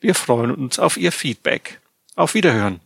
Wir 0.00 0.14
freuen 0.16 0.50
uns 0.50 0.80
auf 0.80 0.96
Ihr 0.96 1.12
Feedback. 1.12 1.78
Auf 2.16 2.34
Wiederhören. 2.34 2.80